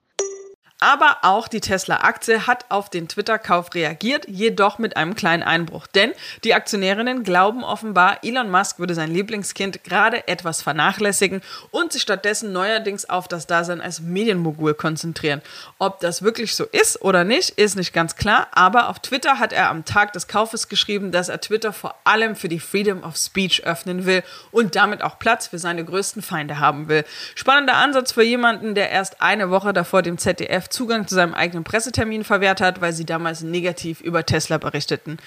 Aber 0.78 1.18
auch 1.22 1.48
die 1.48 1.60
Tesla-Aktie 1.60 2.46
hat 2.46 2.66
auf 2.68 2.90
den 2.90 3.08
Twitter-Kauf 3.08 3.72
reagiert, 3.74 4.28
jedoch 4.28 4.78
mit 4.78 4.98
einem 4.98 5.14
kleinen 5.14 5.42
Einbruch. 5.42 5.86
Denn 5.86 6.12
die 6.44 6.52
Aktionärinnen 6.52 7.22
glauben 7.22 7.64
offenbar, 7.64 8.18
Elon 8.22 8.50
Musk 8.50 8.78
würde 8.78 8.94
sein 8.94 9.10
Lieblingskind 9.10 9.84
gerade 9.84 10.28
etwas 10.28 10.60
vernachlässigen 10.60 11.40
und 11.70 11.92
sich 11.92 12.02
stattdessen 12.02 12.52
neuerdings 12.52 13.08
auf 13.08 13.26
das 13.26 13.46
Dasein 13.46 13.80
als 13.80 14.00
Medienmogul 14.00 14.74
konzentrieren. 14.74 15.40
Ob 15.78 16.00
das 16.00 16.20
wirklich 16.20 16.54
so 16.54 16.64
ist 16.64 17.00
oder 17.00 17.24
nicht, 17.24 17.50
ist 17.50 17.76
nicht 17.76 17.94
ganz 17.94 18.16
klar. 18.16 18.48
Aber 18.52 18.90
auf 18.90 18.98
Twitter 18.98 19.38
hat 19.38 19.54
er 19.54 19.70
am 19.70 19.86
Tag 19.86 20.12
des 20.12 20.28
Kaufes 20.28 20.68
geschrieben, 20.68 21.10
dass 21.10 21.30
er 21.30 21.40
Twitter 21.40 21.72
vor 21.72 21.94
allem 22.04 22.36
für 22.36 22.48
die 22.50 22.60
Freedom 22.60 23.02
of 23.02 23.16
Speech 23.16 23.64
öffnen 23.64 24.04
will 24.04 24.22
und 24.50 24.76
damit 24.76 25.00
auch 25.00 25.18
Platz 25.18 25.46
für 25.46 25.58
seine 25.58 25.86
größten 25.86 26.20
Feinde 26.20 26.58
haben 26.58 26.88
will. 26.88 27.06
Spannender 27.34 27.76
Ansatz 27.76 28.12
für 28.12 28.22
jemanden, 28.22 28.74
der 28.74 28.90
erst 28.90 29.22
eine 29.22 29.48
Woche 29.48 29.72
davor 29.72 30.02
dem 30.02 30.18
ZDF 30.18 30.65
Zugang 30.68 31.06
zu 31.06 31.14
seinem 31.14 31.34
eigenen 31.34 31.64
Pressetermin 31.64 32.24
verwehrt 32.24 32.60
hat, 32.60 32.80
weil 32.80 32.92
sie 32.92 33.04
damals 33.04 33.42
negativ 33.42 34.00
über 34.00 34.24
Tesla 34.24 34.58
berichteten. 34.58 35.18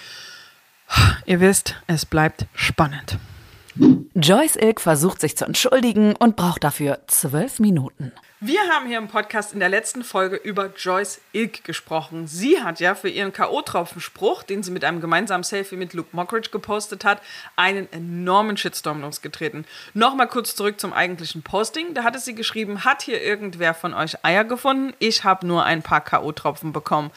Ihr 1.25 1.39
wisst, 1.39 1.75
es 1.87 2.05
bleibt 2.05 2.45
spannend. 2.53 3.17
Joyce 4.15 4.57
Ilk 4.57 4.81
versucht 4.81 5.21
sich 5.21 5.37
zu 5.37 5.45
entschuldigen 5.45 6.15
und 6.15 6.35
braucht 6.35 6.63
dafür 6.63 6.99
zwölf 7.07 7.59
Minuten. 7.59 8.11
Wir 8.41 8.61
haben 8.69 8.87
hier 8.87 8.97
im 8.97 9.09
Podcast 9.09 9.53
in 9.53 9.59
der 9.59 9.67
letzten 9.67 10.01
Folge 10.03 10.37
über 10.37 10.71
Joyce 10.75 11.19
Ilk 11.33 11.65
gesprochen. 11.65 12.25
Sie 12.25 12.61
hat 12.61 12.79
ja 12.79 12.95
für 12.95 13.09
ihren 13.09 13.33
K.O.-Tropfen-Spruch, 13.33 14.43
den 14.43 14.63
sie 14.63 14.71
mit 14.71 14.85
einem 14.85 15.01
gemeinsamen 15.01 15.43
Selfie 15.43 15.75
mit 15.75 15.93
Luke 15.93 16.09
Mockridge 16.13 16.49
gepostet 16.49 17.03
hat, 17.03 17.21
einen 17.57 17.91
enormen 17.91 18.55
Shitstorm 18.55 19.01
losgetreten. 19.01 19.65
Nochmal 19.93 20.27
kurz 20.27 20.55
zurück 20.55 20.79
zum 20.79 20.93
eigentlichen 20.93 21.41
Posting. 21.41 21.93
Da 21.93 22.03
hatte 22.03 22.19
sie 22.19 22.33
geschrieben, 22.33 22.85
hat 22.85 23.01
hier 23.01 23.21
irgendwer 23.21 23.73
von 23.73 23.93
euch 23.93 24.23
Eier 24.23 24.45
gefunden? 24.45 24.93
Ich 24.99 25.25
habe 25.25 25.45
nur 25.45 25.65
ein 25.65 25.81
paar 25.81 26.01
K.O.-Tropfen 26.01 26.71
bekommen. 26.71 27.11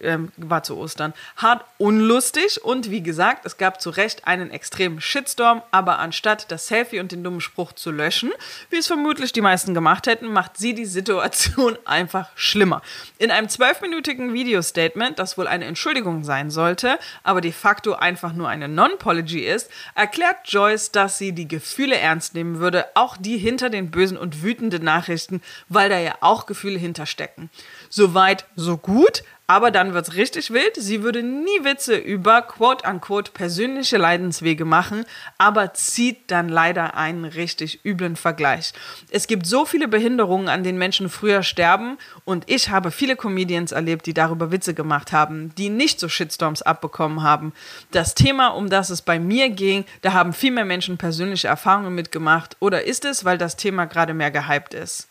Ähm, 0.00 0.32
war 0.36 0.62
zu 0.62 0.76
Ostern. 0.76 1.14
Hart 1.36 1.64
unlustig 1.78 2.62
und 2.62 2.90
wie 2.90 3.02
gesagt, 3.02 3.46
es 3.46 3.56
gab 3.56 3.80
zu 3.80 3.90
Recht 3.90 4.26
einen 4.26 4.50
extremen 4.50 5.00
Shitstorm, 5.00 5.62
aber 5.70 5.98
anstatt 5.98 6.50
das 6.50 6.66
Selfie 6.66 7.00
und 7.00 7.12
den 7.12 7.24
dummen 7.24 7.40
Spruch 7.40 7.72
zu 7.72 7.90
löschen, 7.90 8.32
wie 8.70 8.76
es 8.76 8.86
vermutlich 8.86 9.32
die 9.32 9.40
meisten 9.40 9.74
gemacht 9.74 10.06
hätten, 10.06 10.32
macht 10.32 10.56
sie 10.56 10.74
die 10.74 10.84
Situation 10.84 11.78
einfach 11.84 12.30
schlimmer. 12.34 12.82
In 13.18 13.30
einem 13.30 13.48
zwölfminütigen 13.48 14.32
Video-Statement, 14.32 15.18
das 15.18 15.38
wohl 15.38 15.46
eine 15.46 15.64
Entschuldigung 15.64 16.24
sein 16.24 16.50
sollte, 16.50 16.98
aber 17.22 17.40
de 17.40 17.52
facto 17.52 17.94
einfach 17.94 18.32
nur 18.32 18.48
eine 18.48 18.68
Non-Pology 18.68 19.40
ist, 19.40 19.70
erklärt 19.94 20.36
Joyce, 20.46 20.92
dass 20.92 21.18
sie 21.18 21.32
die 21.32 21.48
Gefühle 21.48 21.96
ernst 21.96 22.34
nehmen 22.34 22.58
würde, 22.58 22.86
auch 22.94 23.16
die 23.16 23.38
hinter 23.38 23.70
den 23.70 23.90
bösen 23.90 24.16
und 24.16 24.42
wütenden 24.42 24.84
Nachrichten, 24.84 25.42
weil 25.68 25.88
da 25.88 25.98
ja 25.98 26.16
auch 26.20 26.46
Gefühle 26.46 26.78
hinterstecken. 26.78 27.50
Soweit, 27.88 28.46
so 28.56 28.76
gut. 28.76 29.22
Aber 29.46 29.70
dann 29.70 29.92
wird's 29.92 30.14
richtig 30.14 30.50
wild. 30.52 30.72
Sie 30.76 31.02
würde 31.02 31.22
nie 31.22 31.64
Witze 31.64 31.96
über 31.96 32.40
quote-unquote 32.40 33.32
persönliche 33.32 33.98
Leidenswege 33.98 34.64
machen, 34.64 35.04
aber 35.36 35.74
zieht 35.74 36.30
dann 36.30 36.48
leider 36.48 36.96
einen 36.96 37.26
richtig 37.26 37.84
üblen 37.84 38.16
Vergleich. 38.16 38.72
Es 39.10 39.26
gibt 39.26 39.46
so 39.46 39.66
viele 39.66 39.86
Behinderungen, 39.86 40.48
an 40.48 40.64
denen 40.64 40.78
Menschen 40.78 41.10
früher 41.10 41.42
sterben 41.42 41.98
und 42.24 42.44
ich 42.50 42.70
habe 42.70 42.90
viele 42.90 43.16
Comedians 43.16 43.72
erlebt, 43.72 44.06
die 44.06 44.14
darüber 44.14 44.50
Witze 44.50 44.72
gemacht 44.72 45.12
haben, 45.12 45.54
die 45.56 45.68
nicht 45.68 46.00
so 46.00 46.08
Shitstorms 46.08 46.62
abbekommen 46.62 47.22
haben. 47.22 47.52
Das 47.90 48.14
Thema, 48.14 48.48
um 48.48 48.70
das 48.70 48.88
es 48.88 49.02
bei 49.02 49.18
mir 49.18 49.50
ging, 49.50 49.84
da 50.00 50.14
haben 50.14 50.32
viel 50.32 50.52
mehr 50.52 50.64
Menschen 50.64 50.96
persönliche 50.96 51.48
Erfahrungen 51.48 51.94
mitgemacht 51.94 52.56
oder 52.60 52.84
ist 52.84 53.04
es, 53.04 53.26
weil 53.26 53.36
das 53.36 53.56
Thema 53.56 53.84
gerade 53.84 54.14
mehr 54.14 54.30
gehypt 54.30 54.72
ist? 54.72 55.08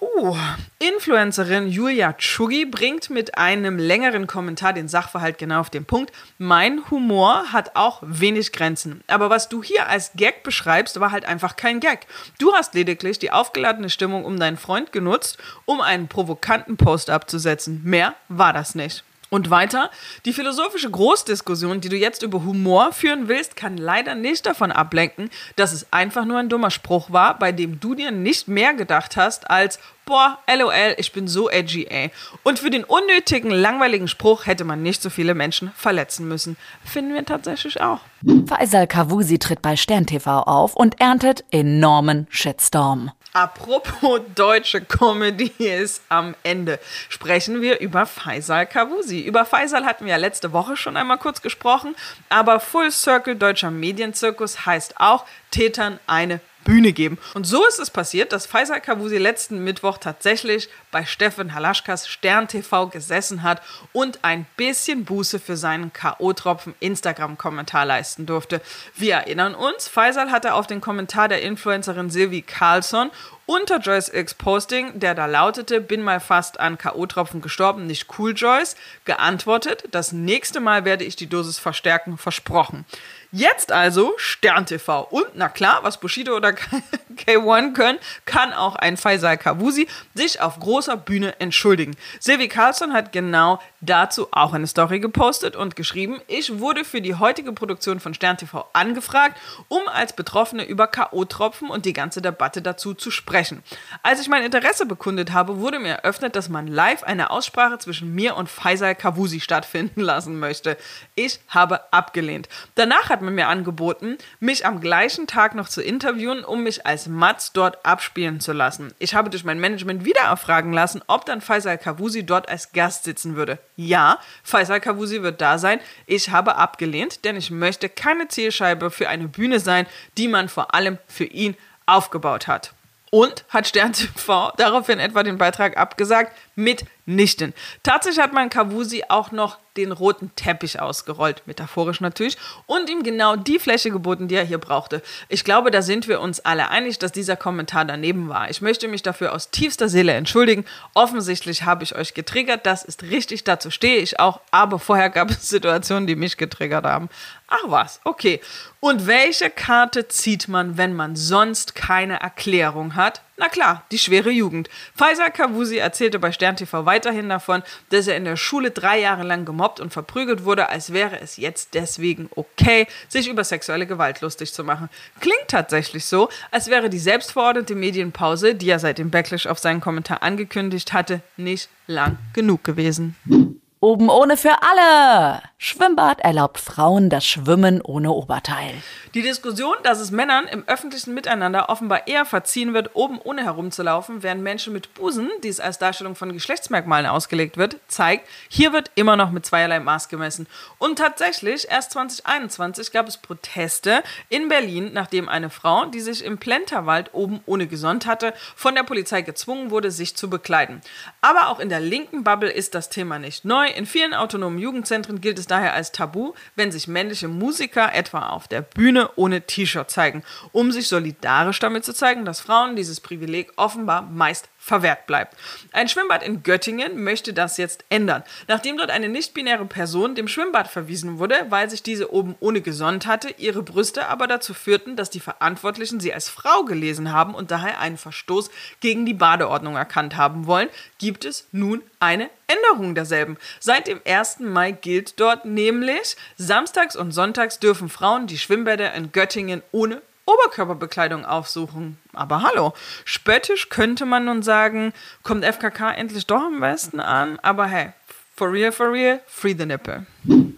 Uh, 0.00 0.34
Influencerin 0.78 1.68
Julia 1.68 2.14
Tschugi 2.14 2.64
bringt 2.64 3.10
mit 3.10 3.36
einem 3.36 3.78
längeren 3.78 4.26
Kommentar 4.26 4.72
den 4.72 4.88
Sachverhalt 4.88 5.36
genau 5.36 5.60
auf 5.60 5.68
den 5.68 5.84
Punkt. 5.84 6.10
Mein 6.38 6.90
Humor 6.90 7.52
hat 7.52 7.76
auch 7.76 8.02
wenig 8.02 8.52
Grenzen. 8.52 9.04
Aber 9.08 9.28
was 9.28 9.50
du 9.50 9.62
hier 9.62 9.88
als 9.88 10.12
Gag 10.14 10.42
beschreibst, 10.42 11.00
war 11.00 11.12
halt 11.12 11.26
einfach 11.26 11.56
kein 11.56 11.80
Gag. 11.80 12.06
Du 12.38 12.54
hast 12.54 12.74
lediglich 12.74 13.18
die 13.18 13.30
aufgeladene 13.30 13.90
Stimmung 13.90 14.24
um 14.24 14.40
deinen 14.40 14.56
Freund 14.56 14.90
genutzt, 14.90 15.36
um 15.66 15.82
einen 15.82 16.08
provokanten 16.08 16.78
Post 16.78 17.10
abzusetzen. 17.10 17.82
Mehr 17.84 18.14
war 18.28 18.54
das 18.54 18.74
nicht. 18.74 19.04
Und 19.30 19.48
weiter, 19.48 19.90
die 20.24 20.32
philosophische 20.32 20.90
Großdiskussion, 20.90 21.80
die 21.80 21.88
du 21.88 21.96
jetzt 21.96 22.24
über 22.24 22.42
Humor 22.44 22.92
führen 22.92 23.28
willst, 23.28 23.54
kann 23.54 23.76
leider 23.76 24.16
nicht 24.16 24.44
davon 24.44 24.72
ablenken, 24.72 25.30
dass 25.54 25.72
es 25.72 25.92
einfach 25.92 26.24
nur 26.24 26.38
ein 26.38 26.48
dummer 26.48 26.72
Spruch 26.72 27.12
war, 27.12 27.38
bei 27.38 27.52
dem 27.52 27.78
du 27.78 27.94
dir 27.94 28.10
nicht 28.10 28.48
mehr 28.48 28.74
gedacht 28.74 29.16
hast 29.16 29.48
als, 29.48 29.78
boah, 30.10 30.38
lol, 30.58 30.94
ich 30.96 31.12
bin 31.12 31.28
so 31.28 31.48
edgy, 31.48 31.86
ey. 31.88 32.10
Und 32.42 32.58
für 32.58 32.70
den 32.70 32.82
unnötigen, 32.82 33.52
langweiligen 33.52 34.08
Spruch 34.08 34.44
hätte 34.46 34.64
man 34.64 34.82
nicht 34.82 35.00
so 35.02 35.08
viele 35.08 35.34
Menschen 35.34 35.70
verletzen 35.76 36.26
müssen. 36.26 36.56
Finden 36.84 37.14
wir 37.14 37.24
tatsächlich 37.24 37.80
auch. 37.80 38.00
Faisal 38.48 38.88
Kavusi 38.88 39.38
tritt 39.38 39.62
bei 39.62 39.76
Stern 39.76 40.06
TV 40.06 40.42
auf 40.42 40.74
und 40.74 41.00
erntet 41.00 41.44
enormen 41.52 42.26
Shitstorm. 42.28 43.12
Apropos 43.32 44.20
deutsche 44.34 44.80
Comedy 44.80 45.52
ist 45.58 46.02
am 46.08 46.34
Ende. 46.42 46.80
Sprechen 47.08 47.62
wir 47.62 47.78
über 47.78 48.04
Faisal 48.04 48.66
Kavusi. 48.66 49.20
Über 49.20 49.44
Faisal 49.44 49.84
hatten 49.84 50.06
wir 50.06 50.14
ja 50.14 50.16
letzte 50.16 50.52
Woche 50.52 50.76
schon 50.76 50.96
einmal 50.96 51.18
kurz 51.18 51.40
gesprochen, 51.40 51.94
aber 52.28 52.58
Full 52.58 52.90
Circle 52.90 53.36
deutscher 53.36 53.70
Medienzirkus 53.70 54.66
heißt 54.66 54.98
auch 54.98 55.24
Tätern 55.52 56.00
eine 56.08 56.40
Bühne 56.64 56.92
geben. 56.92 57.18
Und 57.34 57.46
so 57.46 57.66
ist 57.66 57.78
es 57.78 57.90
passiert, 57.90 58.32
dass 58.32 58.46
Faisal 58.46 58.80
Kavusi 58.80 59.18
letzten 59.18 59.64
Mittwoch 59.64 59.98
tatsächlich 59.98 60.68
bei 60.90 61.04
Steffen 61.04 61.54
Halaschkas 61.54 62.08
Stern 62.08 62.48
TV 62.48 62.88
gesessen 62.88 63.42
hat 63.42 63.62
und 63.92 64.20
ein 64.22 64.46
bisschen 64.56 65.04
Buße 65.04 65.38
für 65.38 65.56
seinen 65.56 65.92
K.O.-Tropfen 65.92 66.74
Instagram-Kommentar 66.80 67.86
leisten 67.86 68.26
durfte. 68.26 68.60
Wir 68.94 69.14
erinnern 69.14 69.54
uns, 69.54 69.88
Faisal 69.88 70.30
hatte 70.30 70.54
auf 70.54 70.66
den 70.66 70.80
Kommentar 70.80 71.28
der 71.28 71.42
Influencerin 71.42 72.10
Silvi 72.10 72.42
Carlson 72.42 73.10
unter 73.46 73.78
Joyce 73.80 74.10
X 74.14 74.34
Posting, 74.34 75.00
der 75.00 75.16
da 75.16 75.26
lautete, 75.26 75.80
bin 75.80 76.02
mal 76.02 76.20
fast 76.20 76.60
an 76.60 76.78
K.O.-Tropfen 76.78 77.40
gestorben, 77.40 77.84
nicht 77.84 78.06
cool 78.16 78.32
Joyce, 78.36 78.76
geantwortet, 79.04 79.88
das 79.90 80.12
nächste 80.12 80.60
Mal 80.60 80.84
werde 80.84 81.02
ich 81.02 81.16
die 81.16 81.26
Dosis 81.26 81.58
verstärken, 81.58 82.16
versprochen. 82.16 82.84
Jetzt 83.32 83.70
also 83.70 84.14
Stern 84.16 84.66
TV. 84.66 85.02
Und 85.02 85.26
na 85.34 85.48
klar, 85.48 85.80
was 85.82 86.00
Bushido 86.00 86.36
oder 86.36 86.48
K1 87.16 87.74
können, 87.74 87.98
kann 88.24 88.52
auch 88.52 88.74
ein 88.74 88.96
Faisal 88.96 89.38
Kavusi 89.38 89.86
sich 90.14 90.40
auf 90.40 90.58
großer 90.58 90.96
Bühne 90.96 91.38
entschuldigen. 91.38 91.96
Sylvie 92.18 92.48
Carlson 92.48 92.92
hat 92.92 93.12
genau 93.12 93.60
dazu 93.80 94.28
auch 94.32 94.52
eine 94.52 94.66
Story 94.66 94.98
gepostet 94.98 95.54
und 95.54 95.76
geschrieben, 95.76 96.20
ich 96.26 96.58
wurde 96.58 96.84
für 96.84 97.00
die 97.00 97.14
heutige 97.14 97.52
Produktion 97.52 98.00
von 98.00 98.14
Stern 98.14 98.36
TV 98.36 98.68
angefragt, 98.72 99.38
um 99.68 99.86
als 99.86 100.12
Betroffene 100.12 100.64
über 100.64 100.88
K.O.-Tropfen 100.88 101.68
und 101.68 101.84
die 101.84 101.92
ganze 101.92 102.20
Debatte 102.20 102.62
dazu 102.62 102.94
zu 102.94 103.12
sprechen. 103.12 103.62
Als 104.02 104.20
ich 104.20 104.28
mein 104.28 104.42
Interesse 104.42 104.86
bekundet 104.86 105.32
habe, 105.32 105.58
wurde 105.58 105.78
mir 105.78 105.94
eröffnet, 105.94 106.34
dass 106.34 106.48
man 106.48 106.66
live 106.66 107.04
eine 107.04 107.30
Aussprache 107.30 107.78
zwischen 107.78 108.12
mir 108.12 108.36
und 108.36 108.48
Faisal 108.48 108.96
Kavusi 108.96 109.38
stattfinden 109.40 110.00
lassen 110.00 110.38
möchte. 110.38 110.76
Ich 111.14 111.38
habe 111.48 111.92
abgelehnt. 111.92 112.48
Danach 112.74 113.08
hat 113.08 113.19
man 113.22 113.34
mir 113.34 113.48
angeboten, 113.48 114.18
mich 114.38 114.66
am 114.66 114.80
gleichen 114.80 115.26
Tag 115.26 115.54
noch 115.54 115.68
zu 115.68 115.82
interviewen, 115.82 116.44
um 116.44 116.62
mich 116.62 116.86
als 116.86 117.06
Matz 117.06 117.52
dort 117.52 117.84
abspielen 117.84 118.40
zu 118.40 118.52
lassen. 118.52 118.92
Ich 118.98 119.14
habe 119.14 119.30
durch 119.30 119.44
mein 119.44 119.60
Management 119.60 120.04
wieder 120.04 120.22
erfragen 120.22 120.72
lassen, 120.72 121.02
ob 121.06 121.24
dann 121.26 121.40
Faisal 121.40 121.78
Kavusi 121.78 122.24
dort 122.24 122.48
als 122.48 122.72
Gast 122.72 123.04
sitzen 123.04 123.36
würde. 123.36 123.58
Ja, 123.76 124.18
Faisal 124.42 124.80
Kavusi 124.80 125.22
wird 125.22 125.40
da 125.40 125.58
sein. 125.58 125.80
Ich 126.06 126.30
habe 126.30 126.56
abgelehnt, 126.56 127.24
denn 127.24 127.36
ich 127.36 127.50
möchte 127.50 127.88
keine 127.88 128.28
Zielscheibe 128.28 128.90
für 128.90 129.08
eine 129.08 129.28
Bühne 129.28 129.60
sein, 129.60 129.86
die 130.16 130.28
man 130.28 130.48
vor 130.48 130.74
allem 130.74 130.98
für 131.06 131.24
ihn 131.24 131.56
aufgebaut 131.86 132.46
hat. 132.46 132.72
Und 133.10 133.44
hat 133.48 133.66
Stern 133.66 133.92
TV 133.92 134.52
daraufhin 134.56 135.00
etwa 135.00 135.22
den 135.22 135.36
Beitrag 135.36 135.76
abgesagt? 135.76 136.32
Mitnichten. 136.60 137.54
Tatsächlich 137.82 138.22
hat 138.22 138.32
man 138.32 138.50
Kavusi 138.50 139.04
auch 139.08 139.32
noch 139.32 139.58
den 139.76 139.92
roten 139.92 140.34
Teppich 140.36 140.80
ausgerollt, 140.80 141.42
metaphorisch 141.46 142.00
natürlich, 142.00 142.36
und 142.66 142.90
ihm 142.90 143.02
genau 143.02 143.36
die 143.36 143.58
Fläche 143.58 143.90
geboten, 143.90 144.28
die 144.28 144.34
er 144.34 144.44
hier 144.44 144.58
brauchte. 144.58 145.02
Ich 145.28 145.44
glaube, 145.44 145.70
da 145.70 145.80
sind 145.80 146.08
wir 146.08 146.20
uns 146.20 146.40
alle 146.40 146.70
einig, 146.70 146.98
dass 146.98 147.12
dieser 147.12 147.36
Kommentar 147.36 147.84
daneben 147.84 148.28
war. 148.28 148.50
Ich 148.50 148.60
möchte 148.60 148.88
mich 148.88 149.02
dafür 149.02 149.32
aus 149.32 149.50
tiefster 149.50 149.88
Seele 149.88 150.12
entschuldigen. 150.12 150.64
Offensichtlich 150.94 151.64
habe 151.64 151.84
ich 151.84 151.94
euch 151.94 152.14
getriggert, 152.14 152.66
das 152.66 152.84
ist 152.84 153.04
richtig, 153.04 153.44
dazu 153.44 153.70
stehe 153.70 153.98
ich 153.98 154.18
auch, 154.18 154.40
aber 154.50 154.78
vorher 154.78 155.10
gab 155.10 155.30
es 155.30 155.48
Situationen, 155.48 156.06
die 156.06 156.16
mich 156.16 156.36
getriggert 156.36 156.84
haben. 156.84 157.08
Ach 157.48 157.64
was, 157.66 158.00
okay. 158.04 158.40
Und 158.80 159.06
welche 159.06 159.50
Karte 159.50 160.08
zieht 160.08 160.48
man, 160.48 160.76
wenn 160.76 160.94
man 160.94 161.16
sonst 161.16 161.74
keine 161.74 162.20
Erklärung 162.20 162.94
hat? 162.96 163.22
Na 163.40 163.48
klar, 163.48 163.86
die 163.90 163.98
schwere 163.98 164.30
Jugend. 164.30 164.68
Faisal 164.94 165.30
Kavusi 165.30 165.78
erzählte 165.78 166.18
bei 166.18 166.30
Stern 166.30 166.56
TV 166.56 166.84
weiterhin 166.84 167.30
davon, 167.30 167.62
dass 167.88 168.06
er 168.06 168.18
in 168.18 168.26
der 168.26 168.36
Schule 168.36 168.70
drei 168.70 169.00
Jahre 169.00 169.22
lang 169.22 169.46
gemobbt 169.46 169.80
und 169.80 169.94
verprügelt 169.94 170.44
wurde, 170.44 170.68
als 170.68 170.92
wäre 170.92 171.18
es 171.22 171.38
jetzt 171.38 171.72
deswegen 171.72 172.28
okay, 172.36 172.86
sich 173.08 173.28
über 173.28 173.42
sexuelle 173.42 173.86
Gewalt 173.86 174.20
lustig 174.20 174.52
zu 174.52 174.62
machen. 174.62 174.90
Klingt 175.20 175.48
tatsächlich 175.48 176.04
so, 176.04 176.28
als 176.50 176.68
wäre 176.68 176.90
die 176.90 176.98
selbstverordnete 176.98 177.74
Medienpause, 177.74 178.54
die 178.54 178.68
er 178.68 178.78
seit 178.78 178.98
dem 178.98 179.10
Backlash 179.10 179.46
auf 179.46 179.58
seinen 179.58 179.80
Kommentar 179.80 180.22
angekündigt 180.22 180.92
hatte, 180.92 181.22
nicht 181.38 181.70
lang 181.86 182.18
genug 182.34 182.62
gewesen. 182.62 183.49
Oben 183.82 184.10
ohne 184.10 184.36
für 184.36 184.58
alle. 184.60 185.40
Schwimmbad 185.56 186.20
erlaubt 186.20 186.58
Frauen 186.58 187.08
das 187.08 187.26
Schwimmen 187.26 187.80
ohne 187.80 188.12
Oberteil. 188.12 188.74
Die 189.14 189.22
Diskussion, 189.22 189.74
dass 189.82 190.00
es 190.00 190.10
Männern 190.10 190.46
im 190.46 190.64
öffentlichen 190.66 191.14
Miteinander 191.14 191.70
offenbar 191.70 192.06
eher 192.06 192.26
verziehen 192.26 192.74
wird, 192.74 192.94
oben 192.94 193.18
ohne 193.18 193.42
herumzulaufen, 193.42 194.22
während 194.22 194.42
Menschen 194.42 194.74
mit 194.74 194.92
Busen, 194.94 195.30
die 195.42 195.48
es 195.48 195.58
als 195.58 195.78
Darstellung 195.78 196.14
von 196.14 196.32
Geschlechtsmerkmalen 196.32 197.06
ausgelegt 197.06 197.56
wird, 197.56 197.76
zeigt, 197.88 198.28
hier 198.48 198.74
wird 198.74 198.90
immer 198.96 199.16
noch 199.16 199.30
mit 199.30 199.46
zweierlei 199.46 199.80
Maß 199.80 200.08
gemessen. 200.08 200.46
Und 200.78 200.98
tatsächlich, 200.98 201.68
erst 201.70 201.92
2021 201.92 202.92
gab 202.92 203.08
es 203.08 203.16
Proteste 203.16 204.02
in 204.28 204.48
Berlin, 204.48 204.90
nachdem 204.92 205.28
eine 205.28 205.50
Frau, 205.50 205.86
die 205.86 206.00
sich 206.00 206.22
im 206.22 206.36
Plenterwald 206.36 207.14
oben 207.14 207.40
ohne 207.46 207.66
gesonnt 207.66 208.06
hatte, 208.06 208.34
von 208.54 208.74
der 208.74 208.82
Polizei 208.82 209.22
gezwungen 209.22 209.70
wurde, 209.70 209.90
sich 209.90 210.16
zu 210.16 210.28
bekleiden. 210.28 210.82
Aber 211.22 211.48
auch 211.48 211.60
in 211.60 211.70
der 211.70 211.80
linken 211.80 212.24
Bubble 212.24 212.50
ist 212.50 212.74
das 212.74 212.90
Thema 212.90 213.18
nicht 213.18 213.44
neu. 213.44 213.69
In 213.76 213.86
vielen 213.86 214.14
autonomen 214.14 214.58
Jugendzentren 214.58 215.20
gilt 215.20 215.38
es 215.38 215.46
daher 215.46 215.74
als 215.74 215.92
tabu, 215.92 216.34
wenn 216.56 216.72
sich 216.72 216.88
männliche 216.88 217.28
Musiker 217.28 217.94
etwa 217.94 218.28
auf 218.30 218.48
der 218.48 218.62
Bühne 218.62 219.10
ohne 219.16 219.42
T-Shirt 219.42 219.90
zeigen, 219.90 220.22
um 220.52 220.72
sich 220.72 220.88
solidarisch 220.88 221.58
damit 221.58 221.84
zu 221.84 221.92
zeigen, 221.92 222.24
dass 222.24 222.40
Frauen 222.40 222.76
dieses 222.76 223.00
Privileg 223.00 223.52
offenbar 223.56 224.02
meist 224.02 224.48
verwehrt 224.70 225.08
bleibt. 225.08 225.36
Ein 225.72 225.88
Schwimmbad 225.88 226.22
in 226.22 226.44
Göttingen 226.44 227.02
möchte 227.02 227.32
das 227.32 227.56
jetzt 227.56 227.84
ändern. 227.88 228.22
Nachdem 228.46 228.76
dort 228.76 228.90
eine 228.90 229.08
nicht-binäre 229.08 229.64
Person 229.64 230.14
dem 230.14 230.28
Schwimmbad 230.28 230.68
verwiesen 230.68 231.18
wurde, 231.18 231.34
weil 231.48 231.68
sich 231.68 231.82
diese 231.82 232.12
oben 232.12 232.36
ohne 232.38 232.60
gesonnt 232.60 233.04
hatte, 233.04 233.34
ihre 233.36 233.64
Brüste 233.64 234.06
aber 234.06 234.28
dazu 234.28 234.54
führten, 234.54 234.94
dass 234.94 235.10
die 235.10 235.18
Verantwortlichen 235.18 235.98
sie 235.98 236.14
als 236.14 236.28
Frau 236.28 236.62
gelesen 236.62 237.12
haben 237.12 237.34
und 237.34 237.50
daher 237.50 237.80
einen 237.80 237.98
Verstoß 237.98 238.48
gegen 238.78 239.06
die 239.06 239.14
Badeordnung 239.14 239.74
erkannt 239.74 240.16
haben 240.16 240.46
wollen, 240.46 240.68
gibt 240.98 241.24
es 241.24 241.48
nun 241.50 241.82
eine 241.98 242.30
Änderung 242.46 242.94
derselben. 242.94 243.38
Seit 243.58 243.88
dem 243.88 244.00
1. 244.06 244.38
Mai 244.38 244.70
gilt 244.70 245.18
dort 245.18 245.46
nämlich, 245.46 246.16
samstags 246.36 246.94
und 246.94 247.10
sonntags 247.10 247.58
dürfen 247.58 247.88
Frauen 247.88 248.28
die 248.28 248.38
Schwimmbäder 248.38 248.94
in 248.94 249.10
Göttingen 249.10 249.64
ohne 249.72 250.00
Oberkörperbekleidung 250.30 251.24
aufsuchen. 251.24 251.98
Aber 252.12 252.42
hallo, 252.42 252.72
spöttisch 253.04 253.68
könnte 253.68 254.06
man 254.06 254.24
nun 254.24 254.42
sagen, 254.42 254.92
kommt 255.22 255.44
FKK 255.44 255.92
endlich 255.92 256.26
doch 256.26 256.42
am 256.42 256.60
besten 256.60 257.00
an, 257.00 257.38
aber 257.40 257.66
hey, 257.66 257.92
for 258.36 258.52
real, 258.52 258.72
for 258.72 258.90
real, 258.92 259.20
free 259.26 259.54
the 259.56 259.66
nipple. 259.66 260.06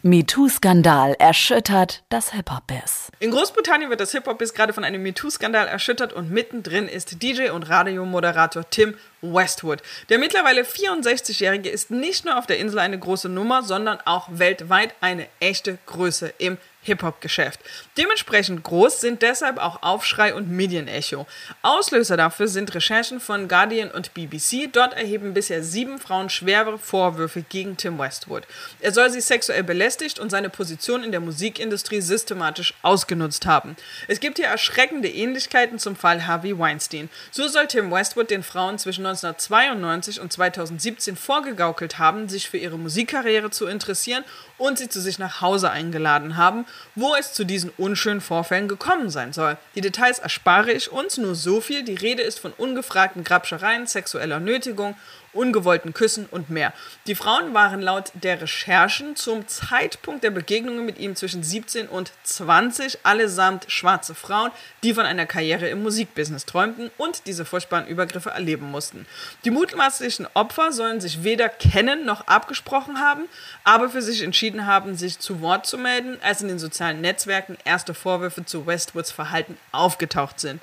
MeToo-Skandal 0.04 1.14
erschüttert 1.18 2.02
das 2.08 2.32
Hip-Hop-Biss. 2.32 3.10
In 3.20 3.30
Großbritannien 3.30 3.88
wird 3.88 4.00
das 4.00 4.10
Hip-Hop-Biss 4.12 4.52
gerade 4.52 4.72
von 4.72 4.82
einem 4.82 5.02
MeToo-Skandal 5.02 5.68
erschüttert 5.68 6.12
und 6.12 6.30
mittendrin 6.30 6.88
ist 6.88 7.22
DJ 7.22 7.50
und 7.50 7.68
Radiomoderator 7.68 8.68
Tim 8.68 8.94
Westwood. 9.20 9.80
Der 10.08 10.18
mittlerweile 10.18 10.62
64-Jährige 10.62 11.70
ist 11.70 11.92
nicht 11.92 12.24
nur 12.24 12.36
auf 12.36 12.46
der 12.46 12.58
Insel 12.58 12.80
eine 12.80 12.98
große 12.98 13.28
Nummer, 13.28 13.62
sondern 13.62 13.98
auch 14.04 14.28
weltweit 14.30 14.94
eine 15.00 15.28
echte 15.38 15.78
Größe 15.86 16.34
im 16.38 16.58
Hip-Hop-Geschäft. 16.82 17.60
Dementsprechend 17.96 18.62
groß 18.64 19.00
sind 19.00 19.22
deshalb 19.22 19.58
auch 19.58 19.82
Aufschrei 19.82 20.34
und 20.34 20.50
Medienecho. 20.50 21.26
Auslöser 21.62 22.16
dafür 22.16 22.48
sind 22.48 22.74
Recherchen 22.74 23.20
von 23.20 23.48
Guardian 23.48 23.90
und 23.90 24.14
BBC. 24.14 24.68
Dort 24.72 24.94
erheben 24.94 25.32
bisher 25.32 25.62
sieben 25.62 25.98
Frauen 25.98 26.28
schwere 26.28 26.78
Vorwürfe 26.78 27.42
gegen 27.42 27.76
Tim 27.76 27.98
Westwood. 27.98 28.44
Er 28.80 28.92
soll 28.92 29.10
sie 29.10 29.20
sexuell 29.20 29.62
belästigt 29.62 30.18
und 30.18 30.30
seine 30.30 30.50
Position 30.50 31.04
in 31.04 31.12
der 31.12 31.20
Musikindustrie 31.20 32.00
systematisch 32.00 32.74
ausgenutzt 32.82 33.46
haben. 33.46 33.76
Es 34.08 34.20
gibt 34.20 34.38
hier 34.38 34.46
erschreckende 34.46 35.08
Ähnlichkeiten 35.08 35.78
zum 35.78 35.94
Fall 35.94 36.26
Harvey 36.26 36.58
Weinstein. 36.58 37.08
So 37.30 37.46
soll 37.46 37.68
Tim 37.68 37.90
Westwood 37.92 38.30
den 38.30 38.42
Frauen 38.42 38.78
zwischen 38.78 39.06
1992 39.06 40.20
und 40.20 40.32
2017 40.32 41.16
vorgegaukelt 41.16 41.98
haben, 41.98 42.28
sich 42.28 42.48
für 42.50 42.58
ihre 42.58 42.78
Musikkarriere 42.78 43.50
zu 43.50 43.66
interessieren 43.66 44.24
und 44.58 44.78
sie 44.78 44.88
zu 44.88 45.00
sich 45.00 45.18
nach 45.18 45.40
Hause 45.40 45.70
eingeladen 45.70 46.36
haben, 46.36 46.66
wo 46.94 47.14
es 47.14 47.32
zu 47.32 47.44
diesen 47.44 47.70
unschönen 47.76 48.20
Vorfällen 48.20 48.68
gekommen 48.68 49.10
sein 49.10 49.32
soll. 49.32 49.56
Die 49.74 49.80
Details 49.80 50.18
erspare 50.18 50.72
ich 50.72 50.92
uns, 50.92 51.18
nur 51.18 51.34
so 51.34 51.60
viel. 51.60 51.82
Die 51.82 51.94
Rede 51.94 52.22
ist 52.22 52.38
von 52.38 52.52
ungefragten 52.52 53.24
Grabschereien, 53.24 53.86
sexueller 53.86 54.40
Nötigung 54.40 54.96
ungewollten 55.32 55.94
Küssen 55.94 56.26
und 56.30 56.50
mehr. 56.50 56.72
Die 57.06 57.14
Frauen 57.14 57.54
waren 57.54 57.80
laut 57.80 58.12
der 58.14 58.40
Recherchen 58.40 59.16
zum 59.16 59.48
Zeitpunkt 59.48 60.24
der 60.24 60.30
Begegnungen 60.30 60.84
mit 60.84 60.98
ihm 60.98 61.16
zwischen 61.16 61.42
17 61.42 61.88
und 61.88 62.12
20 62.24 63.00
allesamt 63.04 63.64
schwarze 63.68 64.14
Frauen, 64.14 64.50
die 64.82 64.94
von 64.94 65.04
einer 65.04 65.26
Karriere 65.26 65.68
im 65.68 65.82
Musikbusiness 65.82 66.46
träumten 66.46 66.90
und 66.98 67.26
diese 67.26 67.44
furchtbaren 67.44 67.86
Übergriffe 67.86 68.30
erleben 68.30 68.70
mussten. 68.70 69.06
Die 69.44 69.50
mutmaßlichen 69.50 70.26
Opfer 70.34 70.72
sollen 70.72 71.00
sich 71.00 71.24
weder 71.24 71.48
kennen 71.48 72.04
noch 72.04 72.26
abgesprochen 72.26 73.00
haben, 73.00 73.22
aber 73.64 73.88
für 73.88 74.02
sich 74.02 74.22
entschieden 74.22 74.66
haben, 74.66 74.96
sich 74.96 75.18
zu 75.18 75.40
Wort 75.40 75.66
zu 75.66 75.78
melden, 75.78 76.18
als 76.22 76.42
in 76.42 76.48
den 76.48 76.58
sozialen 76.58 77.00
Netzwerken 77.00 77.56
erste 77.64 77.94
Vorwürfe 77.94 78.44
zu 78.44 78.66
Westwoods 78.66 79.10
Verhalten 79.10 79.56
aufgetaucht 79.72 80.40
sind. 80.40 80.60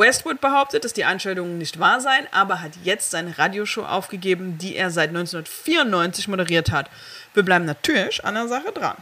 Westwood 0.00 0.40
behauptet, 0.40 0.84
dass 0.84 0.94
die 0.94 1.04
Anschuldigungen 1.04 1.58
nicht 1.58 1.78
wahr 1.78 2.00
seien, 2.00 2.26
aber 2.32 2.62
hat 2.62 2.72
jetzt 2.82 3.10
seine 3.10 3.36
Radioshow 3.36 3.82
aufgegeben, 3.82 4.56
die 4.56 4.74
er 4.74 4.90
seit 4.90 5.10
1994 5.10 6.26
moderiert 6.26 6.72
hat. 6.72 6.88
Wir 7.34 7.42
bleiben 7.42 7.66
natürlich 7.66 8.24
an 8.24 8.34
der 8.34 8.48
Sache 8.48 8.72
dran. 8.72 8.96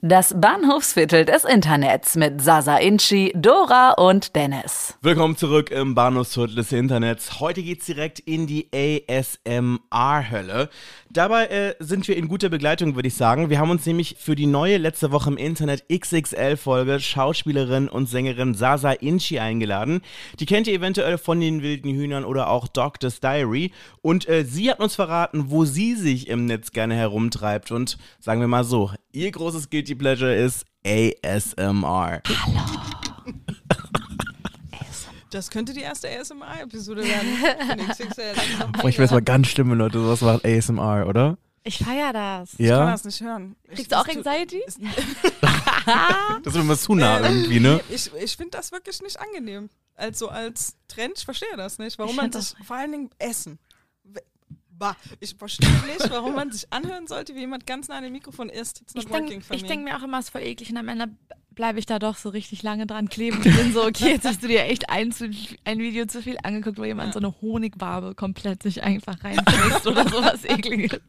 Das 0.00 0.32
Bahnhofsviertel 0.40 1.24
des 1.24 1.42
Internets 1.44 2.14
mit 2.14 2.40
Sasa 2.40 2.76
Inchi, 2.76 3.32
Dora 3.34 3.94
und 3.94 4.36
Dennis. 4.36 4.94
Willkommen 5.02 5.36
zurück 5.36 5.72
im 5.72 5.96
Bahnhofsviertel 5.96 6.54
des 6.54 6.70
Internets. 6.70 7.40
Heute 7.40 7.64
geht's 7.64 7.86
direkt 7.86 8.20
in 8.20 8.46
die 8.46 8.68
ASMR-Hölle. 8.72 10.70
Dabei 11.10 11.46
äh, 11.46 11.74
sind 11.78 12.06
wir 12.06 12.16
in 12.16 12.28
guter 12.28 12.50
Begleitung, 12.50 12.94
würde 12.94 13.08
ich 13.08 13.14
sagen. 13.14 13.48
Wir 13.48 13.58
haben 13.58 13.70
uns 13.70 13.86
nämlich 13.86 14.16
für 14.18 14.34
die 14.34 14.46
neue 14.46 14.76
letzte 14.76 15.10
Woche 15.10 15.30
im 15.30 15.38
Internet 15.38 15.84
XXL-Folge 15.88 17.00
Schauspielerin 17.00 17.88
und 17.88 18.08
Sängerin 18.08 18.52
Sasa 18.54 18.92
Inchi 18.92 19.38
eingeladen. 19.38 20.02
Die 20.38 20.44
kennt 20.44 20.66
ihr 20.66 20.74
eventuell 20.74 21.16
von 21.16 21.40
den 21.40 21.62
wilden 21.62 21.94
Hühnern 21.94 22.24
oder 22.24 22.50
auch 22.50 22.68
Doctor's 22.68 23.20
Diary. 23.20 23.72
Und 24.02 24.28
äh, 24.28 24.44
sie 24.44 24.70
hat 24.70 24.80
uns 24.80 24.96
verraten, 24.96 25.50
wo 25.50 25.64
sie 25.64 25.94
sich 25.94 26.28
im 26.28 26.44
Netz 26.44 26.72
gerne 26.72 26.94
herumtreibt. 26.94 27.70
Und 27.70 27.96
sagen 28.20 28.40
wir 28.40 28.48
mal 28.48 28.64
so, 28.64 28.90
ihr 29.12 29.30
großes 29.30 29.70
Guilty 29.70 29.94
Pleasure 29.94 30.34
ist 30.34 30.66
ASMR. 30.84 32.20
Das 35.30 35.50
könnte 35.50 35.72
die 35.72 35.80
erste 35.82 36.08
ASMR-Episode 36.08 37.02
werden. 37.04 37.88
ich 38.88 38.98
weiß 38.98 39.10
mal 39.10 39.22
ganz 39.22 39.48
schlimm, 39.48 39.70
wenn 39.70 39.78
Leute 39.78 39.98
sowas 40.00 40.20
machen, 40.22 40.40
ASMR, 40.44 41.06
oder? 41.06 41.36
Ich 41.64 41.78
feier 41.78 42.12
das. 42.12 42.52
Ich 42.52 42.58
kann 42.58 42.66
Ja? 42.66 42.90
das 42.90 43.04
nicht 43.04 43.20
hören. 43.20 43.56
Kriegst 43.74 43.92
du 43.92 43.96
auch 43.98 44.06
Anxiety? 44.08 44.62
Das 46.42 46.54
ist 46.54 46.60
immer 46.60 46.76
zu 46.76 46.94
nah 46.94 47.20
irgendwie, 47.20 47.60
ne? 47.60 47.80
Ich, 47.88 48.10
ich 48.14 48.36
finde 48.36 48.58
das 48.58 48.72
wirklich 48.72 49.00
nicht 49.00 49.18
angenehm. 49.18 49.70
Also 49.94 50.28
als 50.28 50.76
Trend, 50.86 51.14
ich 51.16 51.24
verstehe 51.24 51.56
das 51.56 51.78
nicht. 51.78 51.98
Warum 51.98 52.14
man 52.14 52.30
sich, 52.30 52.54
vor 52.66 52.76
allen 52.76 52.92
Dingen 52.92 53.10
Essen. 53.18 53.58
Bah, 54.78 54.96
ich 55.18 55.34
verstehe 55.34 55.68
nicht, 55.86 56.08
warum 56.10 56.34
man 56.34 56.52
sich 56.52 56.72
anhören 56.72 57.06
sollte, 57.06 57.34
wie 57.34 57.40
jemand 57.40 57.66
ganz 57.66 57.88
nah 57.88 57.96
an 57.96 58.04
dem 58.04 58.12
Mikrofon 58.12 58.48
not 58.94 59.04
Ich 59.04 59.10
denke 59.10 59.66
denk 59.66 59.84
mir 59.84 59.96
auch 59.96 60.02
immer, 60.02 60.18
es 60.18 60.26
ist 60.26 60.30
voll 60.30 60.42
eklig 60.42 60.70
und 60.70 60.76
am 60.76 60.88
Ende 60.88 61.08
bleibe 61.58 61.80
ich 61.80 61.86
da 61.86 61.98
doch 61.98 62.16
so 62.16 62.28
richtig 62.28 62.62
lange 62.62 62.86
dran 62.86 63.08
kleben. 63.08 63.40
Ich 63.44 63.56
bin 63.56 63.72
so, 63.72 63.84
okay, 63.84 64.10
jetzt 64.10 64.24
hast 64.24 64.44
du 64.44 64.46
dir 64.46 64.62
echt 64.62 64.90
ein, 64.90 65.12
ein 65.64 65.78
Video 65.80 66.06
zu 66.06 66.22
viel 66.22 66.38
angeguckt, 66.44 66.78
wo 66.78 66.84
jemand 66.84 67.14
so 67.14 67.18
eine 67.18 67.34
Honigwabe 67.42 68.14
komplett 68.14 68.62
sich 68.62 68.84
einfach 68.84 69.24
reinfrisst 69.24 69.84
oder 69.84 70.08
sowas 70.08 70.44
ekliges. 70.44 71.00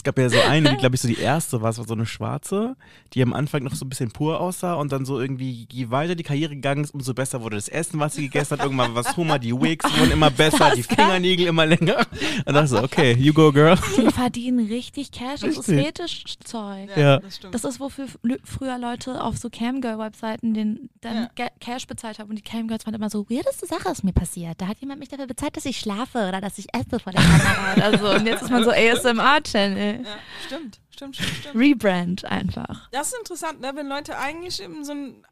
Es 0.00 0.04
gab 0.04 0.18
ja 0.18 0.30
so 0.30 0.40
eine, 0.40 0.70
die 0.70 0.76
glaube 0.78 0.94
ich 0.94 1.02
so 1.02 1.08
die 1.08 1.18
erste 1.18 1.60
war, 1.60 1.68
es 1.68 1.76
war 1.76 1.86
so 1.86 1.92
eine 1.92 2.06
schwarze, 2.06 2.74
die 3.12 3.22
am 3.22 3.34
Anfang 3.34 3.62
noch 3.64 3.74
so 3.74 3.84
ein 3.84 3.90
bisschen 3.90 4.10
pur 4.10 4.40
aussah 4.40 4.72
und 4.72 4.92
dann 4.92 5.04
so 5.04 5.20
irgendwie, 5.20 5.68
je 5.70 5.90
weiter 5.90 6.14
die 6.14 6.22
Karriere 6.22 6.54
gegangen 6.54 6.84
ist, 6.84 6.94
umso 6.94 7.12
besser 7.12 7.42
wurde 7.42 7.56
das 7.56 7.68
Essen, 7.68 8.00
was 8.00 8.14
sie 8.14 8.22
gegessen 8.22 8.56
hat. 8.56 8.64
Irgendwann 8.64 8.94
war 8.94 9.02
es 9.04 9.14
Hummer, 9.18 9.38
die 9.38 9.52
Wigs 9.52 9.84
wurden 9.98 10.12
immer 10.12 10.30
besser, 10.30 10.72
die 10.74 10.84
Fingernägel 10.84 11.48
immer 11.48 11.66
länger. 11.66 12.06
Und 12.46 12.54
dachte 12.54 12.68
so, 12.68 12.82
okay, 12.82 13.12
you 13.12 13.34
go 13.34 13.52
girl. 13.52 13.76
Die 13.98 14.10
verdienen 14.10 14.66
richtig 14.68 15.12
Cash, 15.12 15.40
das 15.40 15.58
ist 15.58 15.68
Richtig. 15.68 15.84
Fetischzeug. 15.84 16.96
Ja. 16.96 17.18
das 17.18 17.36
stimmt. 17.36 17.54
Das 17.54 17.64
ist, 17.64 17.78
wofür 17.78 18.06
früher 18.42 18.78
Leute 18.78 19.22
auf 19.22 19.36
so 19.36 19.50
Camgirl-Webseiten 19.50 20.54
den 20.54 20.88
dann 21.02 21.28
Ja. 21.38 21.48
Cash 21.60 21.86
bezahlt 21.86 22.18
haben. 22.18 22.30
Und 22.30 22.36
die 22.36 22.42
Camgirls 22.42 22.86
waren 22.86 22.94
immer 22.94 23.10
so, 23.10 23.28
weirdeste 23.28 23.66
Sache 23.66 23.90
ist 23.90 24.02
mir 24.02 24.14
passiert. 24.14 24.58
Da 24.62 24.66
hat 24.66 24.78
jemand 24.78 25.00
mich 25.00 25.10
dafür 25.10 25.26
bezahlt, 25.26 25.58
dass 25.58 25.66
ich 25.66 25.78
schlafe 25.78 26.26
oder 26.26 26.40
dass 26.40 26.56
ich 26.56 26.68
esse 26.74 26.98
vor 26.98 27.12
der 27.12 27.20
Kamera 27.20 27.74
oder 27.88 27.98
so. 27.98 28.10
Und 28.14 28.24
jetzt 28.24 28.42
ist 28.44 28.50
man 28.50 28.64
so 28.64 28.70
ASMR-Channel. 28.70 29.89
Ja, 29.96 30.18
stimmt, 30.46 30.80
stimmt, 30.90 31.16
stimmt, 31.16 31.36
stimmt. 31.36 31.54
Rebrand 31.54 32.24
einfach. 32.24 32.88
Das 32.90 33.08
ist 33.08 33.18
interessant, 33.18 33.60
ne? 33.60 33.72
wenn 33.74 33.88
Leute 33.88 34.16
eigentlich 34.18 34.62
eben 34.62 34.84
so 34.84 34.92
ein. 34.92 35.26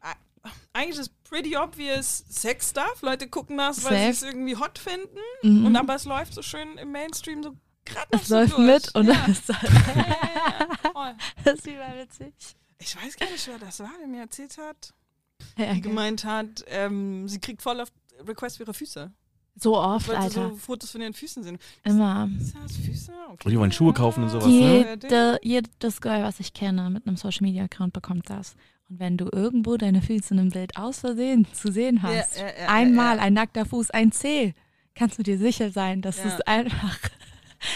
Eigentlich 0.72 0.98
ist 0.98 1.24
pretty 1.24 1.56
obvious 1.56 2.24
Sex-Stuff. 2.28 3.02
Leute 3.02 3.28
gucken 3.28 3.58
das, 3.58 3.84
weil 3.84 3.98
sie 3.98 4.08
es 4.08 4.22
irgendwie 4.22 4.56
hot 4.56 4.78
finden. 4.78 5.18
Mhm. 5.42 5.66
Und 5.66 5.76
aber 5.76 5.96
es 5.96 6.04
läuft 6.04 6.32
so 6.32 6.42
schön 6.42 6.78
im 6.78 6.92
Mainstream 6.92 7.42
so 7.42 7.54
gerade 7.84 8.08
noch 8.12 8.22
Es 8.22 8.28
so 8.28 8.36
läuft 8.36 8.52
durch. 8.52 8.66
mit 8.66 8.94
und 8.94 9.08
ja. 9.08 9.26
das, 9.26 9.38
ist, 9.38 9.48
Ja, 9.48 9.56
ja, 9.94 10.94
ja, 10.94 11.16
das 11.44 11.58
ist 11.58 11.66
überwitzig. 11.66 12.34
Ich 12.78 12.96
weiß 12.96 13.16
gar 13.16 13.30
nicht, 13.30 13.46
wer 13.46 13.58
das 13.58 13.80
war, 13.80 13.92
der 13.98 14.06
mir 14.06 14.20
erzählt 14.20 14.56
hat. 14.58 14.94
Ja, 15.56 15.66
geil. 15.66 15.80
gemeint 15.80 16.24
hat, 16.24 16.64
ähm, 16.68 17.28
sie 17.28 17.40
kriegt 17.40 17.62
voll 17.62 17.80
auf 17.80 17.88
Requests 18.26 18.56
für 18.56 18.64
ihre 18.64 18.74
Füße. 18.74 19.12
So 19.60 19.76
oft, 19.76 20.08
Weil 20.08 20.16
Alter. 20.16 20.50
so 20.50 20.56
Fotos 20.56 20.90
von 20.90 21.00
ihren 21.00 21.14
Füßen 21.14 21.42
sind. 21.42 21.60
Immer. 21.84 22.28
Ist 22.40 22.54
das 22.54 22.76
Füße? 22.76 23.12
Okay. 23.32 23.44
Und 23.44 23.50
die 23.52 23.58
wollen 23.58 23.72
Schuhe 23.72 23.92
kaufen 23.92 24.24
und 24.24 24.30
sowas, 24.30 24.46
ne? 24.46 24.98
Jede, 25.02 25.38
jedes 25.42 26.00
Girl, 26.00 26.22
was 26.22 26.40
ich 26.40 26.52
kenne, 26.52 26.90
mit 26.90 27.06
einem 27.06 27.16
Social 27.16 27.46
Media 27.46 27.64
Account 27.64 27.92
bekommt 27.92 28.30
das. 28.30 28.54
Und 28.88 29.00
wenn 29.00 29.16
du 29.18 29.28
irgendwo 29.30 29.76
deine 29.76 30.00
Füße 30.00 30.32
in 30.34 30.40
einem 30.40 30.50
Bild 30.50 30.76
aus 30.76 31.00
Versehen 31.00 31.46
zu 31.52 31.70
sehen 31.70 32.02
hast, 32.02 32.38
ja, 32.38 32.46
ja, 32.46 32.52
ja, 32.62 32.68
einmal 32.68 33.16
ja. 33.16 33.22
ein 33.22 33.34
nackter 33.34 33.66
Fuß, 33.66 33.90
ein 33.90 34.12
Zeh, 34.12 34.54
kannst 34.94 35.18
du 35.18 35.22
dir 35.22 35.38
sicher 35.38 35.70
sein, 35.70 36.00
dass 36.02 36.18
Ja. 36.18 36.24
es 36.26 36.40
einfach 36.42 36.98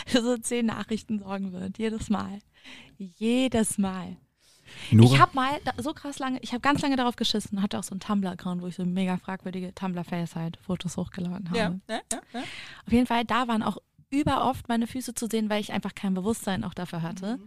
für 0.07 0.23
so 0.23 0.37
zehn 0.39 0.67
Nachrichten 0.67 1.19
sorgen 1.19 1.53
wird. 1.53 1.77
Jedes 1.79 2.09
Mal. 2.09 2.39
Jedes 2.97 3.77
Mal. 3.79 4.17
Nora? 4.91 5.15
Ich 5.15 5.21
habe 5.21 5.33
mal 5.35 5.61
da, 5.65 5.73
so 5.79 5.93
krass 5.93 6.19
lange, 6.19 6.39
ich 6.41 6.53
habe 6.53 6.61
ganz 6.61 6.83
lange 6.83 6.97
darauf 6.97 7.17
geschissen, 7.17 7.63
hatte 7.63 7.79
auch 7.79 7.85
so 7.85 7.93
einen 7.93 8.01
Tumblr-Account, 8.01 8.63
wo 8.63 8.67
ich 8.67 8.75
so 8.75 8.85
mega 8.85 9.17
fragwürdige 9.17 9.75
Tumblr-Face 9.75 10.37
halt 10.37 10.59
Fotos 10.59 10.97
hochgeladen 10.97 11.49
habe. 11.49 11.59
Ja, 11.59 11.75
ja, 11.89 12.01
ja, 12.13 12.21
ja. 12.33 12.41
Auf 12.87 12.93
jeden 12.93 13.07
Fall, 13.07 13.25
da 13.25 13.49
waren 13.49 13.63
auch 13.63 13.79
überoft 14.11 14.69
meine 14.69 14.87
Füße 14.87 15.15
zu 15.15 15.27
sehen, 15.27 15.49
weil 15.49 15.61
ich 15.61 15.73
einfach 15.73 15.95
kein 15.95 16.15
Bewusstsein 16.15 16.65
auch 16.65 16.75
dafür 16.75 17.03
hatte. 17.03 17.39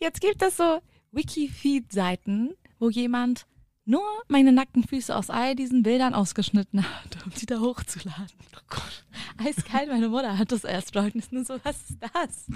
Jetzt 0.00 0.20
gibt 0.20 0.42
es 0.42 0.56
so 0.56 0.80
Wiki-Feed-Seiten, 1.12 2.54
wo 2.78 2.88
jemand 2.88 3.46
nur 3.86 4.02
meine 4.28 4.52
nackten 4.52 4.82
Füße 4.86 5.14
aus 5.14 5.30
all 5.30 5.54
diesen 5.54 5.82
Bildern 5.82 6.12
ausgeschnitten 6.12 6.82
hat, 6.82 7.24
um 7.24 7.32
sie 7.32 7.46
da 7.46 7.60
hochzuladen. 7.60 8.26
Oh 8.56 8.60
Gott. 8.68 9.04
Eiskalt, 9.38 9.88
meine 9.88 10.08
Mutter 10.08 10.36
hat 10.38 10.50
das 10.50 10.64
erst 10.64 10.94
leugnet. 10.94 11.32
Nur 11.32 11.44
so, 11.44 11.58
was 11.62 11.76
ist 11.88 11.98
das? 12.00 12.48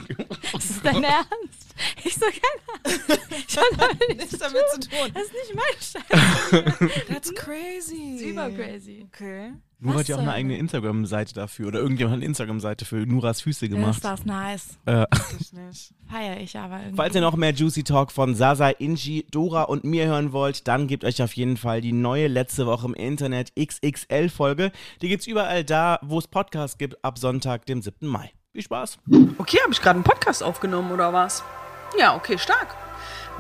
Ist 0.61 0.71
das 0.71 0.83
dein 0.83 1.05
Ernst? 1.05 1.75
Ich 2.05 2.15
so, 2.15 2.27
keine 2.27 2.85
Ahnung. 2.85 3.19
Ich 3.47 3.57
hab 3.57 3.79
damit 3.79 4.09
nichts 4.19 4.39
damit 4.39 4.63
zu 4.73 4.81
tun. 4.81 5.11
Das 5.15 5.23
ist 5.23 5.33
nicht 5.33 5.55
mein 5.55 6.63
Scheiß. 6.91 7.07
That's 7.07 7.35
crazy. 7.35 8.13
Das 8.13 8.21
ist 8.23 8.27
über 8.27 8.51
crazy. 8.51 9.07
Okay. 9.07 9.53
Nura 9.81 9.95
Was 9.95 10.01
hat 10.03 10.09
ja 10.09 10.17
auch 10.17 10.21
eine 10.21 10.33
eigene? 10.33 10.59
Instagram-Seite 10.59 11.33
dafür. 11.35 11.69
Oder 11.69 11.79
irgendjemand 11.81 12.13
hat 12.13 12.19
eine 12.19 12.27
Instagram-Seite 12.27 12.85
für 12.85 12.97
Nuras 13.07 13.41
Füße 13.41 13.65
Ist 13.67 13.73
gemacht. 13.73 14.05
das 14.05 14.25
nice. 14.27 14.79
Äh. 14.85 15.07
Feier 16.11 16.39
ich 16.39 16.57
aber 16.59 16.79
irgendwie. 16.81 16.97
falls 16.97 17.15
ihr 17.15 17.21
noch 17.21 17.37
mehr 17.37 17.53
Juicy 17.53 17.83
Talk 17.85 18.13
von 18.13 18.35
Sasa, 18.35 18.69
Inji, 18.69 19.27
Dora 19.31 19.63
und 19.63 19.85
mir 19.85 20.07
hören 20.07 20.33
wollt, 20.33 20.69
dann 20.69 20.87
gebt 20.87 21.05
euch 21.05 21.23
auf 21.23 21.33
jeden 21.35 21.57
Fall 21.57 21.81
die 21.81 21.93
neue 21.93 22.27
letzte 22.29 22.67
Woche 22.67 22.87
im 22.87 22.95
Internet 22.95 23.53
XXL-Folge. 23.59 24.73
Die 25.03 25.09
gibt's 25.09 25.27
überall 25.27 25.65
da, 25.65 25.99
wo 26.03 26.19
es 26.19 26.29
Podcasts 26.29 26.77
gibt, 26.79 27.03
ab 27.05 27.19
Sonntag, 27.19 27.65
dem 27.67 27.81
7. 27.81 28.07
Mai. 28.07 28.33
Viel 28.53 28.63
Spaß. 28.63 28.99
Okay, 29.39 29.59
habe 29.63 29.73
ich 29.73 29.81
gerade 29.81 29.97
einen 29.97 30.05
Podcast 30.05 30.43
aufgenommen 30.43 30.91
oder 30.91 31.13
was? 31.13 31.43
Ja, 31.99 32.17
okay, 32.17 32.37
stark. 32.37 32.77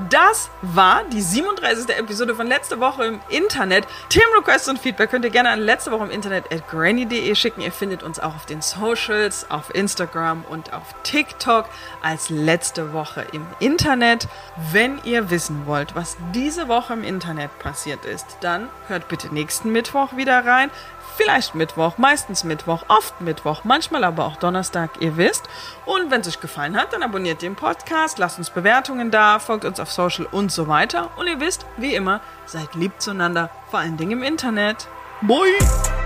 Das 0.08 0.50
war 0.62 1.04
die 1.04 1.20
37. 1.20 1.96
Episode 1.96 2.34
von 2.34 2.46
letzte 2.46 2.80
Woche 2.80 3.04
im 3.04 3.20
Internet. 3.28 3.86
Themenrequests 4.08 4.68
und 4.68 4.78
Feedback 4.78 5.10
könnt 5.10 5.24
ihr 5.24 5.30
gerne 5.30 5.50
an 5.50 5.60
letzte 5.60 5.90
Woche 5.90 6.04
im 6.04 6.10
Internet 6.10 6.52
at 6.52 6.68
granny.de 6.68 7.34
schicken. 7.34 7.60
Ihr 7.60 7.72
findet 7.72 8.02
uns 8.02 8.18
auch 8.18 8.34
auf 8.34 8.46
den 8.46 8.62
Socials, 8.62 9.50
auf 9.50 9.74
Instagram 9.74 10.44
und 10.48 10.72
auf 10.72 10.94
TikTok 11.02 11.66
als 12.02 12.30
letzte 12.30 12.92
Woche 12.92 13.26
im 13.32 13.46
Internet. 13.58 14.28
Wenn 14.72 15.00
ihr 15.04 15.30
wissen 15.30 15.66
wollt, 15.66 15.94
was 15.94 16.16
diese 16.34 16.68
Woche 16.68 16.94
im 16.94 17.04
Internet 17.04 17.58
passiert 17.58 18.04
ist, 18.04 18.38
dann 18.40 18.68
hört 18.88 19.08
bitte 19.08 19.32
nächsten 19.34 19.70
Mittwoch 19.70 20.16
wieder 20.16 20.46
rein. 20.46 20.70
Vielleicht 21.16 21.54
Mittwoch, 21.54 21.98
meistens 21.98 22.44
Mittwoch, 22.44 22.84
oft 22.88 23.20
Mittwoch, 23.20 23.64
manchmal 23.64 24.04
aber 24.04 24.24
auch 24.24 24.36
Donnerstag, 24.36 24.90
ihr 25.00 25.18
wisst. 25.18 25.50
Und 25.84 26.10
wenn 26.10 26.22
es 26.22 26.28
euch 26.28 26.40
gefallen 26.40 26.76
hat, 26.80 26.94
dann 26.94 27.02
abonniert 27.02 27.42
den 27.42 27.56
Podcast, 27.56 28.18
lasst 28.18 28.38
uns 28.38 28.48
Bewertungen 28.48 29.10
da, 29.10 29.38
folgt 29.38 29.66
uns 29.66 29.80
Social 29.90 30.26
und 30.30 30.50
so 30.50 30.68
weiter. 30.68 31.10
Und 31.16 31.26
ihr 31.26 31.40
wisst, 31.40 31.66
wie 31.76 31.94
immer, 31.94 32.20
seid 32.46 32.74
lieb 32.74 32.92
zueinander, 32.98 33.50
vor 33.70 33.80
allen 33.80 33.96
Dingen 33.96 34.12
im 34.12 34.22
Internet. 34.22 34.88
Bye! 35.22 35.99